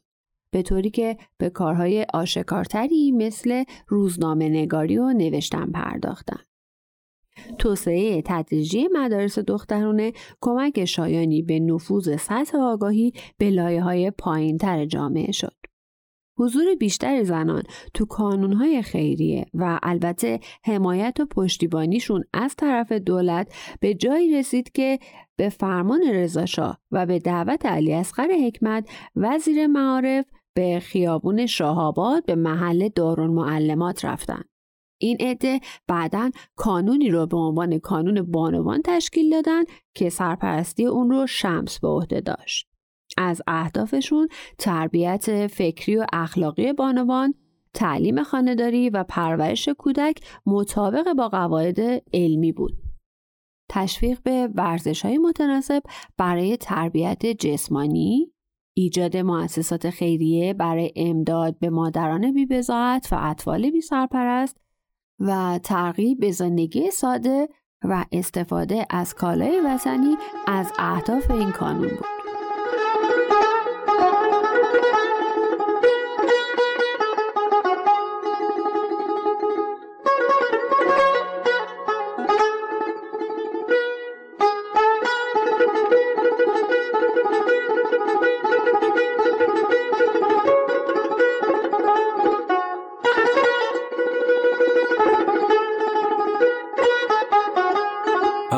به 0.54 0.62
طوری 0.62 0.90
که 0.90 1.16
به 1.38 1.50
کارهای 1.50 2.06
آشکارتری 2.14 3.12
مثل 3.12 3.64
روزنامه 3.88 4.48
نگاری 4.48 4.98
و 4.98 5.12
نوشتن 5.12 5.72
پرداختن. 5.72 6.40
توسعه 7.58 8.22
تدریجی 8.24 8.88
مدارس 8.92 9.38
دخترانه 9.38 10.12
کمک 10.40 10.84
شایانی 10.84 11.42
به 11.42 11.60
نفوذ 11.60 12.16
سطح 12.16 12.58
آگاهی 12.58 13.12
به 13.38 13.50
لایه 13.50 13.82
های 13.82 14.10
پایین 14.10 14.58
تر 14.58 14.86
جامعه 14.86 15.32
شد. 15.32 15.56
حضور 16.38 16.74
بیشتر 16.74 17.22
زنان 17.22 17.62
تو 17.94 18.06
کانونهای 18.06 18.82
خیریه 18.82 19.46
و 19.54 19.78
البته 19.82 20.40
حمایت 20.64 21.20
و 21.20 21.26
پشتیبانیشون 21.26 22.24
از 22.32 22.54
طرف 22.56 22.92
دولت 22.92 23.54
به 23.80 23.94
جایی 23.94 24.34
رسید 24.38 24.72
که 24.72 24.98
به 25.36 25.48
فرمان 25.48 26.02
رضاشاه 26.02 26.78
و 26.90 27.06
به 27.06 27.18
دعوت 27.18 27.66
علی 27.66 27.92
اصغر 27.92 28.28
حکمت 28.46 28.88
وزیر 29.16 29.66
معارف 29.66 30.24
به 30.54 30.80
خیابون 30.80 31.46
شاهآباد 31.46 32.26
به 32.26 32.34
محل 32.34 32.88
معلمات 33.18 34.04
رفتن. 34.04 34.42
این 35.00 35.16
عده 35.20 35.60
بعدا 35.88 36.30
کانونی 36.56 37.10
رو 37.10 37.26
به 37.26 37.36
عنوان 37.36 37.78
کانون 37.78 38.22
بانوان 38.22 38.82
تشکیل 38.84 39.30
دادن 39.30 39.62
که 39.94 40.08
سرپرستی 40.08 40.86
اون 40.86 41.10
رو 41.10 41.26
شمس 41.26 41.80
به 41.80 41.88
عهده 41.88 42.20
داشت. 42.20 42.68
از 43.16 43.42
اهدافشون 43.46 44.28
تربیت 44.58 45.46
فکری 45.46 45.96
و 45.96 46.06
اخلاقی 46.12 46.72
بانوان، 46.72 47.34
تعلیم 47.74 48.22
خانداری 48.22 48.90
و 48.90 49.04
پرورش 49.04 49.68
کودک 49.68 50.20
مطابق 50.46 51.12
با 51.12 51.28
قواعد 51.28 51.80
علمی 52.12 52.52
بود. 52.52 52.78
تشویق 53.70 54.22
به 54.22 54.48
ورزش 54.54 55.04
های 55.04 55.18
متناسب 55.18 55.82
برای 56.16 56.56
تربیت 56.56 57.26
جسمانی، 57.26 58.33
ایجاد 58.76 59.16
مؤسسات 59.16 59.90
خیریه 59.90 60.54
برای 60.54 60.92
امداد 60.96 61.58
به 61.58 61.70
مادران 61.70 62.32
بیبزاعت 62.32 63.12
و 63.12 63.16
اطفال 63.20 63.70
بی 63.70 63.80
سرپرست 63.80 64.56
و 65.20 65.60
ترغیب 65.62 66.20
به 66.20 66.30
زندگی 66.30 66.90
ساده 66.90 67.48
و 67.84 68.04
استفاده 68.12 68.86
از 68.90 69.14
کالای 69.14 69.60
وطنی 69.60 70.16
از 70.46 70.72
اهداف 70.78 71.30
این 71.30 71.50
کانون 71.50 71.88
بود. 71.88 72.23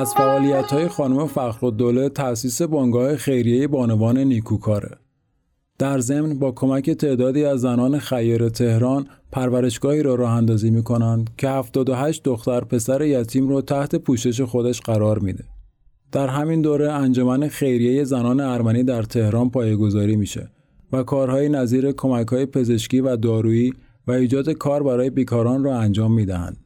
از 0.07 0.15
فعالیت 0.15 0.73
های 0.73 0.89
خانم 0.89 1.27
فخرالدوله 1.27 2.09
تأسیس 2.09 2.63
بانگاه 2.63 3.17
خیریه 3.17 3.69
بانوان 3.69 4.19
نیکوکاره. 4.19 4.91
در 5.79 5.99
ضمن 5.99 6.39
با 6.39 6.53
کمک 6.53 6.91
تعدادی 6.91 7.45
از 7.45 7.61
زنان 7.61 7.99
خیر 7.99 8.49
تهران 8.49 9.07
پرورشگاهی 9.33 10.03
را 10.03 10.15
راه 10.15 10.31
اندازی 10.31 10.71
می 10.71 10.83
کنند 10.83 11.31
که 11.39 11.49
78 11.49 12.25
دختر 12.25 12.61
پسر 12.61 13.03
یتیم 13.03 13.49
رو 13.49 13.61
تحت 13.61 13.97
پوشش 13.97 14.41
خودش 14.41 14.81
قرار 14.81 15.19
میده. 15.19 15.45
در 16.13 16.29
همین 16.29 16.63
دوره 16.63 16.93
انجمن 16.93 17.49
خیریه 17.49 18.05
زنان 18.05 18.41
ارمنی 18.41 18.83
در 18.83 19.03
تهران 19.03 19.51
پایگذاری 19.51 20.17
میشه 20.17 20.51
و 20.93 21.03
کارهای 21.03 21.49
نظیر 21.49 21.93
کمک 21.93 22.29
های 22.29 22.47
پزشکی 22.47 23.01
و 23.01 23.17
دارویی 23.17 23.73
و 24.07 24.13
ایجاد 24.13 24.51
کار 24.51 24.83
برای 24.83 25.11
بیکاران 25.11 25.65
را 25.65 25.79
انجام 25.79 26.13
می‌دهند. 26.13 26.66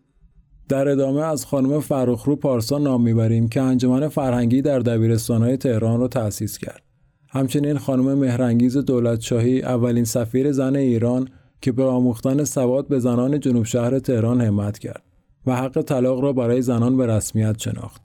در 0.71 0.89
ادامه 0.89 1.21
از 1.21 1.47
خانم 1.47 1.81
فرخرو 1.81 2.37
پارسا 2.37 2.79
نام 2.79 3.03
می‌بریم 3.03 3.49
که 3.49 3.61
انجمن 3.61 4.09
فرهنگی 4.09 4.63
در 4.63 4.79
دبیرستانهای 4.79 5.57
تهران 5.57 6.01
را 6.01 6.09
تأسیس 6.09 6.59
کرد. 6.59 6.83
همچنین 7.29 7.79
خانم 7.79 8.15
مهرنگیز 8.19 8.77
دولتشاهی 8.77 9.63
اولین 9.63 10.05
سفیر 10.05 10.53
زن 10.53 10.77
ایران 10.77 11.29
که 11.61 11.73
به 11.73 11.85
آموختن 11.85 12.45
سواد 12.45 12.89
به 12.89 12.99
زنان 12.99 13.41
جنوب 13.41 13.65
شهر 13.65 13.99
تهران 13.99 14.41
همت 14.41 14.79
کرد 14.79 15.03
و 15.47 15.57
حق 15.57 15.83
طلاق 15.83 16.21
را 16.21 16.33
برای 16.33 16.63
زنان 16.63 16.97
به 16.97 17.07
رسمیت 17.07 17.59
شناخت 17.59 18.03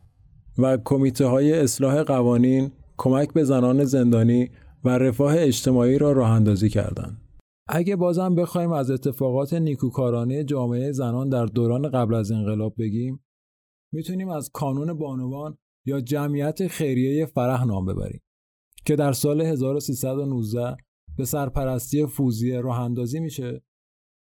و 0.58 0.78
کمیته 0.84 1.26
های 1.26 1.60
اصلاح 1.60 2.04
قوانین 2.04 2.72
کمک 2.98 3.34
به 3.34 3.44
زنان 3.44 3.84
زندانی 3.84 4.50
و 4.84 4.90
رفاه 4.90 5.36
اجتماعی 5.38 5.98
را 5.98 6.12
راه 6.12 6.30
اندازی 6.30 6.70
کردند. 6.70 7.18
اگه 7.68 7.96
بازم 7.96 8.36
بخوایم 8.36 8.72
از 8.72 8.92
اتفاقات 8.92 9.54
نیکوکارانه 9.54 10.44
جامعه 10.44 10.92
زنان 10.92 11.30
در 11.30 11.46
دوران 11.46 11.90
قبل 11.90 12.14
از 12.14 12.32
انقلاب 12.32 12.76
بگیم 12.78 13.26
می‌تونیم 13.94 14.30
از 14.30 14.50
کانون 14.54 14.94
بانوان 14.94 15.58
یا 15.86 16.02
جمعیت 16.02 16.68
خیریه 16.68 17.26
فرح 17.26 17.66
نام 17.66 17.86
ببریم 17.86 18.22
که 18.86 18.96
در 18.96 19.12
سال 19.12 19.42
1319 19.42 20.78
به 21.18 21.26
سرپرستی 21.26 22.06
فوزیه 22.06 22.62
راه 22.62 22.80
اندازی 22.80 23.20
میشه 23.20 23.64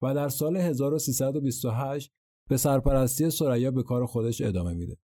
و 0.01 0.13
در 0.13 0.30
سال 0.30 0.58
1328 0.58 2.12
به 2.49 2.58
سرپرستی 2.58 3.30
سریا 3.30 3.71
به 3.71 3.84
کار 3.84 4.06
خودش 4.06 4.41
ادامه 4.41 4.73
میده. 4.73 4.97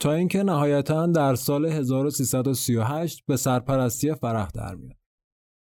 تا 0.00 0.12
اینکه 0.12 0.42
نهایتا 0.42 1.06
در 1.06 1.34
سال 1.34 1.66
1338 1.66 3.26
به 3.26 3.36
سرپرستی 3.36 4.14
فرح 4.14 4.50
در 4.54 4.74
میاد 4.74 4.96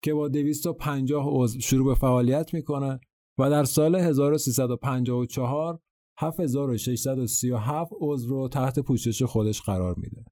که 0.06 0.14
با 0.14 0.28
250 0.28 1.26
عضو 1.28 1.60
شروع 1.60 1.86
به 1.86 1.94
فعالیت 1.94 2.54
می‌کنه 2.54 3.00
و 3.38 3.50
در 3.50 3.64
سال 3.64 3.96
1354 3.96 5.80
7637 6.18 7.92
عضو 8.00 8.28
رو 8.28 8.48
تحت 8.48 8.78
پوشش 8.78 9.22
خودش 9.22 9.62
قرار 9.62 9.94
میده. 9.98 10.24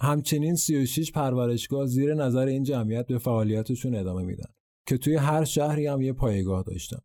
همچنین 0.00 0.54
36 0.54 1.12
پرورشگاه 1.12 1.86
زیر 1.86 2.14
نظر 2.14 2.46
این 2.46 2.62
جمعیت 2.62 3.06
به 3.06 3.18
فعالیتشون 3.18 3.94
ادامه 3.94 4.22
میدن 4.22 4.48
که 4.86 4.98
توی 4.98 5.16
هر 5.16 5.44
شهری 5.44 5.86
هم 5.86 6.02
یه 6.02 6.12
پایگاه 6.12 6.62
داشتن. 6.62 6.98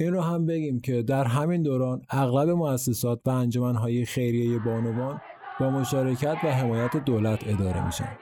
این 0.00 0.12
رو 0.12 0.20
هم 0.20 0.46
بگیم 0.46 0.80
که 0.80 1.02
در 1.02 1.24
همین 1.24 1.62
دوران 1.62 2.02
اغلب 2.10 2.50
مؤسسات 2.50 3.20
و 3.26 3.30
انجمنهای 3.30 4.04
خیریه 4.04 4.58
بانوان 4.58 5.20
با 5.60 5.70
مشارکت 5.70 6.36
و 6.44 6.52
حمایت 6.52 6.96
دولت 6.96 7.38
اداره 7.46 7.86
میشن. 7.86 8.18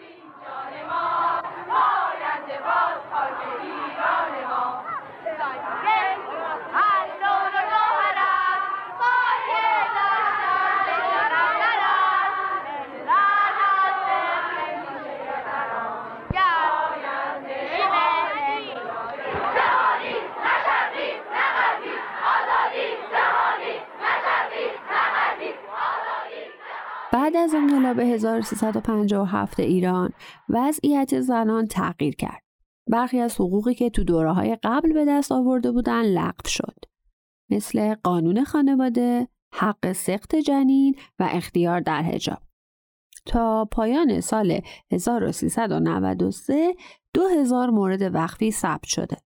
بعد 27.13 27.37
از 27.37 27.55
انقلاب 27.55 27.99
1357 27.99 29.61
ایران 29.61 30.11
وضعیت 30.49 31.21
زنان 31.21 31.67
تغییر 31.67 32.15
کرد. 32.15 32.43
برخی 32.91 33.21
از 33.21 33.35
حقوقی 33.35 33.75
که 33.75 33.91
تو 33.91 34.05
دوره 34.05 34.33
های 34.33 34.59
قبل 34.63 34.93
به 34.93 35.05
دست 35.05 35.33
آورده 35.33 35.73
بودن 35.73 36.03
لغو 36.03 36.49
شد. 36.49 36.77
مثل 37.51 37.95
قانون 37.95 38.45
خانواده، 38.45 39.29
حق 39.55 39.93
سخت 39.93 40.37
جنین 40.37 40.95
و 41.19 41.29
اختیار 41.33 41.81
در 41.81 42.03
حجاب. 42.03 42.39
تا 43.27 43.65
پایان 43.65 44.21
سال 44.21 44.61
1393 44.93 46.75
2000 47.15 47.71
مورد 47.71 48.15
وقفی 48.15 48.51
ثبت 48.51 48.87
شده. 48.87 49.17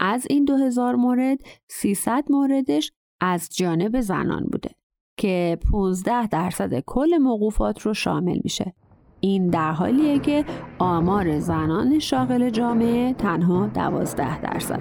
از 0.00 0.26
این 0.30 0.44
2000 0.44 0.94
مورد 0.94 1.38
300 1.68 2.24
موردش 2.30 2.92
از 3.20 3.48
جانب 3.52 4.00
زنان 4.00 4.42
بوده. 4.42 4.79
که 5.20 5.58
15 5.72 6.26
درصد 6.26 6.80
کل 6.80 7.18
موقوفات 7.18 7.80
رو 7.82 7.94
شامل 7.94 8.40
میشه. 8.44 8.74
این 9.20 9.46
در 9.46 9.72
حالیه 9.72 10.18
که 10.18 10.44
آمار 10.78 11.38
زنان 11.38 11.98
شاغل 11.98 12.50
جامعه 12.50 13.12
تنها 13.12 13.66
12 13.66 14.40
درصد. 14.40 14.80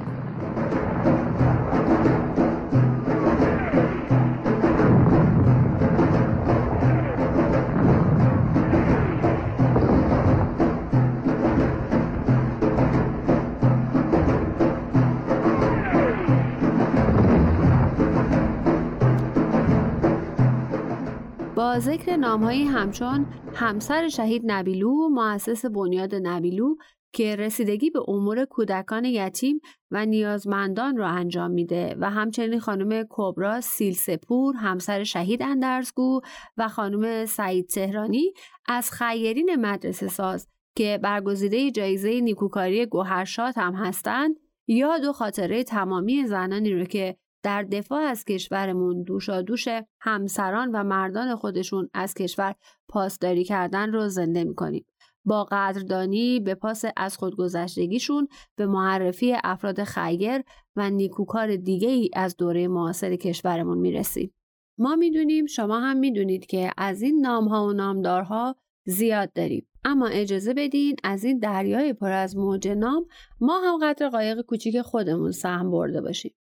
ذکر 21.78 22.16
نامهایی 22.16 22.64
همچون 22.64 23.26
همسر 23.54 24.08
شهید 24.08 24.42
نبیلو 24.46 25.10
مؤسس 25.10 25.66
بنیاد 25.66 26.16
نبیلو 26.16 26.76
که 27.14 27.36
رسیدگی 27.36 27.90
به 27.90 28.00
امور 28.08 28.46
کودکان 28.46 29.06
یتیم 29.06 29.60
و 29.92 30.06
نیازمندان 30.06 30.98
را 30.98 31.08
انجام 31.08 31.52
میده 31.52 31.96
و 32.00 32.10
همچنین 32.10 32.60
خانم 32.60 33.06
کبرا 33.10 33.62
سیلسپور 33.62 34.56
همسر 34.56 35.04
شهید 35.04 35.44
اندرزگو 35.44 36.22
و 36.58 36.68
خانم 36.68 37.26
سعید 37.26 37.68
تهرانی 37.68 38.34
از 38.68 38.92
خیرین 38.92 39.56
مدرسه 39.56 40.08
ساز 40.08 40.48
که 40.76 41.00
برگزیده 41.04 41.72
جایزه 41.72 42.22
نیکوکاری 42.22 42.86
گوهرشاد 42.86 43.54
هم 43.58 43.74
هستند 43.74 44.36
یا 44.68 44.98
دو 44.98 45.14
خاطره 45.14 45.64
تمامی 45.64 46.28
زنانی 46.28 46.74
رو 46.74 46.86
که 46.86 47.18
در 47.44 47.64
دفاع 47.64 48.02
از 48.02 48.26
کشورمون 48.26 49.04
دوشا 49.04 49.42
دوش 49.42 49.68
همسران 50.02 50.72
و 50.72 50.84
مردان 50.84 51.36
خودشون 51.36 51.90
از 51.94 52.14
کشور 52.14 52.56
پاسداری 52.88 53.44
کردن 53.44 53.92
رو 53.92 54.08
زنده 54.08 54.44
می‌کنیم. 54.44 54.86
با 55.26 55.44
قدردانی 55.44 56.40
به 56.40 56.56
پاس 56.56 56.86
از 56.98 57.18
خودگذشتگیشون 57.18 58.28
به 58.56 58.66
معرفی 58.66 59.36
افراد 59.44 59.84
خیر 59.84 60.44
و 60.76 60.90
نیکوکار 60.90 61.56
دیگه 61.56 61.90
ای 61.90 62.10
از 62.14 62.38
دوره 62.38 62.68
معاصر 62.68 63.16
کشورمون 63.16 63.78
می‌رسیم. 63.78 64.34
ما 64.78 64.96
می‌دونیم 64.96 65.46
شما 65.46 65.80
هم 65.80 65.98
می‌دونید 65.98 66.46
که 66.46 66.72
از 66.78 67.02
این 67.02 67.22
نامها 67.22 67.68
و 67.68 67.74
نامدارها 67.74 68.56
زیاد 68.86 69.34
داریم. 69.34 69.68
اما 69.84 70.08
اجازه 70.08 70.54
بدین 70.54 70.96
از 71.04 71.24
این 71.24 71.40
دریای 71.40 71.94
پر 71.94 72.12
از 72.12 72.38
موج 72.38 72.68
نام 72.68 73.06
ما 73.42 73.60
هم 73.60 73.78
قدر 73.78 74.10
قایق 74.10 74.42
کوچیک 74.42 74.82
خودمون 74.82 75.32
سهم 75.32 75.72
برده 75.72 76.02
باشیم. 76.02 76.34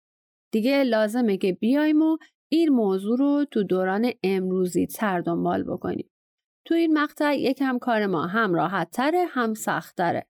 دیگه 0.52 0.84
لازمه 0.84 1.38
که 1.38 1.54
بیایم 1.54 2.02
و 2.02 2.18
این 2.52 2.70
موضوع 2.70 3.18
رو 3.18 3.46
تو 3.52 3.64
دوران 3.64 4.12
امروزی 4.24 4.88
تر 4.88 5.22
دنبال 5.22 5.64
بکنیم. 5.64 6.10
تو 6.66 6.74
این 6.74 6.98
مقطع 6.98 7.40
یکم 7.40 7.78
کار 7.78 8.06
ما 8.06 8.28
هم 8.28 8.54
راحت 8.54 8.92
تره 8.92 9.26
هم 9.30 9.54
سخت 9.54 9.98
تره. 9.98 10.26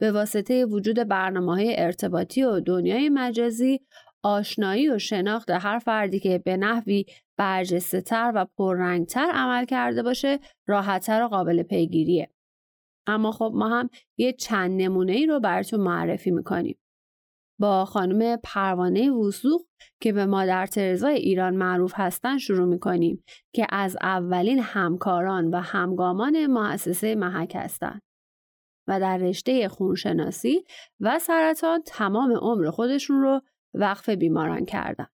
به 0.00 0.12
واسطه 0.12 0.64
وجود 0.64 0.96
برنامه 0.96 1.54
های 1.54 1.74
ارتباطی 1.78 2.42
و 2.42 2.60
دنیای 2.60 3.08
مجازی 3.08 3.80
آشنایی 4.22 4.88
و 4.88 4.98
شناخت 4.98 5.50
هر 5.50 5.78
فردی 5.78 6.20
که 6.20 6.38
به 6.38 6.56
نحوی 6.56 7.04
برجسته 7.36 8.00
تر 8.00 8.32
و 8.34 8.46
پررنگتر 8.58 9.30
عمل 9.34 9.64
کرده 9.64 10.02
باشه 10.02 10.38
راحتتر 10.66 11.22
و 11.22 11.28
قابل 11.28 11.62
پیگیریه. 11.62 12.30
اما 13.06 13.32
خب 13.32 13.52
ما 13.54 13.68
هم 13.68 13.90
یه 14.18 14.32
چند 14.32 14.82
نمونه 14.82 15.12
ای 15.12 15.26
رو 15.26 15.40
براتون 15.40 15.80
معرفی 15.80 16.30
می‌کنیم. 16.30 16.78
با 17.60 17.84
خانم 17.84 18.36
پروانه 18.36 19.10
وسوق 19.10 19.60
که 20.00 20.12
به 20.12 20.26
مادر 20.26 20.66
ترزای 20.66 21.14
ایران 21.14 21.56
معروف 21.56 21.92
هستن 21.96 22.38
شروع 22.38 22.66
می‌کنیم 22.66 23.24
که 23.54 23.66
از 23.70 23.96
اولین 24.02 24.58
همکاران 24.58 25.48
و 25.50 25.60
همگامان 25.60 26.46
مؤسسه 26.46 27.14
محک 27.14 27.52
هستند 27.56 28.02
و 28.88 29.00
در 29.00 29.16
رشته 29.16 29.68
خونشناسی 29.68 30.64
و 31.00 31.18
سرطان 31.18 31.82
تمام 31.86 32.32
عمر 32.32 32.70
خودشون 32.70 33.20
رو 33.22 33.40
وقف 33.74 34.08
بیماران 34.08 34.64
کردن. 34.64 35.06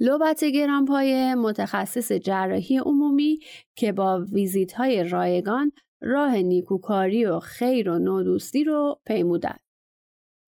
لوبت 0.00 0.44
گرانپایه 0.44 1.34
متخصص 1.34 2.12
جراحی 2.12 2.78
عمومی 2.78 3.38
که 3.76 3.92
با 3.92 4.24
ویزیت 4.32 4.72
های 4.72 5.04
رایگان 5.04 5.72
راه 6.02 6.36
نیکوکاری 6.36 7.24
و 7.24 7.38
خیر 7.38 7.90
و 7.90 7.98
نودوستی 7.98 8.64
رو 8.64 9.00
پیمودن. 9.06 9.56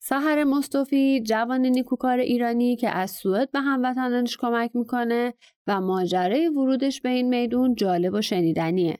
سحر 0.08 0.44
مصطفی 0.44 1.20
جوان 1.20 1.66
نیکوکار 1.66 2.18
ایرانی 2.18 2.76
که 2.76 2.90
از 2.90 3.10
سوئد 3.10 3.50
به 3.50 3.60
هموطنانش 3.60 4.36
کمک 4.36 4.70
می‌کنه 4.74 5.34
و 5.66 5.80
ماجرای 5.80 6.48
ورودش 6.48 7.00
به 7.00 7.08
این 7.08 7.28
میدون 7.28 7.74
جالب 7.74 8.14
و 8.14 8.22
شنیدنیه. 8.22 8.98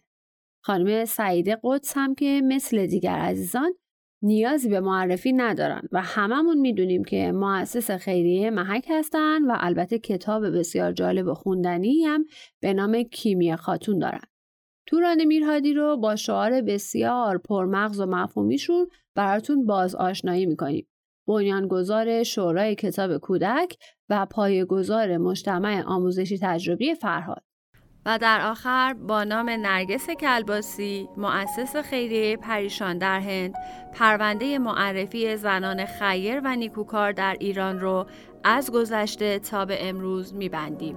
خانم 0.65 1.05
سعیده 1.05 1.59
قدس 1.63 1.93
هم 1.97 2.15
که 2.15 2.43
مثل 2.45 2.87
دیگر 2.87 3.19
عزیزان 3.19 3.75
نیازی 4.23 4.69
به 4.69 4.81
معرفی 4.81 5.33
ندارن 5.33 5.83
و 5.93 6.03
هممون 6.03 6.59
می‌دونیم 6.59 7.05
که 7.05 7.33
مؤسس 7.33 7.91
خیریه 7.91 8.51
محک 8.51 8.87
هستن 8.91 9.43
و 9.43 9.57
البته 9.59 9.99
کتاب 9.99 10.59
بسیار 10.59 10.93
جالب 10.93 11.27
و 11.27 11.35
خوندنی 11.35 12.05
هم 12.05 12.25
به 12.61 12.75
نام 12.75 13.03
کیمیا 13.03 13.57
خاتون 13.57 13.99
دارن. 13.99 14.25
توران 14.87 15.25
میرهادی 15.25 15.75
رو 15.75 15.97
با 15.97 16.17
شعار 16.17 16.61
بسیار 16.61 17.39
پرمغز 17.39 18.01
و 18.01 18.07
مفهومیشون 18.07 18.87
براتون 19.15 19.67
باز 19.67 19.95
آشنایی 19.95 20.47
می‌کنیم. 20.47 20.87
بنیانگذار 21.29 22.23
شورای 22.23 22.75
کتاب 22.75 23.19
کودک 23.19 23.77
و 24.09 24.27
پایه‌گذار 24.27 25.17
مجتمع 25.17 25.83
آموزشی 25.87 26.39
تجربی 26.43 26.95
فرهاد. 26.95 27.43
و 28.07 28.19
در 28.19 28.41
آخر 28.41 28.95
با 28.95 29.25
نام 29.25 29.51
نرگس 29.51 30.11
کلباسی 30.11 31.09
مؤسس 31.17 31.77
خیریه 31.77 32.37
پریشان 32.37 32.99
در 32.99 33.21
هند 33.21 33.55
پرونده 33.95 34.59
معرفی 34.59 35.37
زنان 35.37 35.85
خیر 35.85 36.41
و 36.45 36.57
نیکوکار 36.57 37.13
در 37.13 37.37
ایران 37.41 37.81
رو 37.81 38.07
از 38.45 38.71
گذشته 38.73 39.39
تا 39.39 39.65
به 39.65 39.89
امروز 39.89 40.35
میبندیم. 40.35 40.97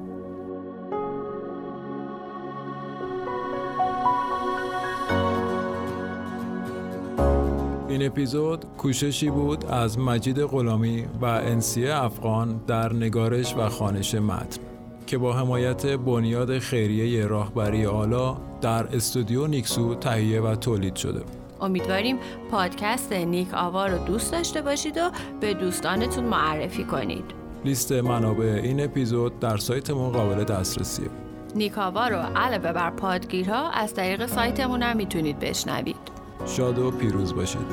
این 7.90 8.06
اپیزود 8.06 8.66
کوششی 8.78 9.30
بود 9.30 9.66
از 9.66 10.00
مجید 10.00 10.42
غلامی 10.42 11.06
و 11.22 11.26
انسیه 11.26 11.96
افغان 11.96 12.62
در 12.68 12.94
نگارش 12.94 13.56
و 13.58 13.70
خانش 13.70 14.16
متن 14.16 14.62
که 15.08 15.18
با 15.18 15.34
حمایت 15.34 15.86
بنیاد 15.86 16.60
خیریه 16.60 17.28
راهبری 17.28 17.86
آلا 17.86 18.38
در 18.62 18.96
استودیو 18.96 19.48
نیکسو 19.48 19.96
تهیه 19.96 20.42
و 20.42 20.56
تولید 20.56 20.96
شده. 20.96 21.22
امیدواریم 21.62 22.18
پادکست 22.52 23.14
نیک 23.14 23.54
آوا 23.54 23.88
رو 23.88 23.98
دوست 23.98 24.32
داشته 24.32 24.62
باشید 24.62 24.98
و 24.98 25.12
به 25.42 25.54
دوستانتون 25.54 26.24
معرفی 26.24 26.84
کنید. 26.84 27.26
لیست 27.66 27.92
منابع 27.92 28.60
این 28.64 28.84
اپیزود 28.84 29.40
در 29.40 29.58
سایتمون 29.58 30.12
قابل 30.12 30.44
دسترسیه. 30.44 31.10
نیکاوا 31.56 32.08
رو 32.08 32.18
علاوه 32.18 32.72
بر 32.74 32.90
پادگیرها 32.90 33.70
از 33.70 33.94
طریق 33.94 34.26
سایتمون 34.26 34.84
هم 34.84 34.98
می‌تونید 34.98 35.40
بشنوید. 35.40 36.18
شاد 36.50 36.80
و 36.80 36.91
پیروز 36.91 37.36
باشید 37.36 37.68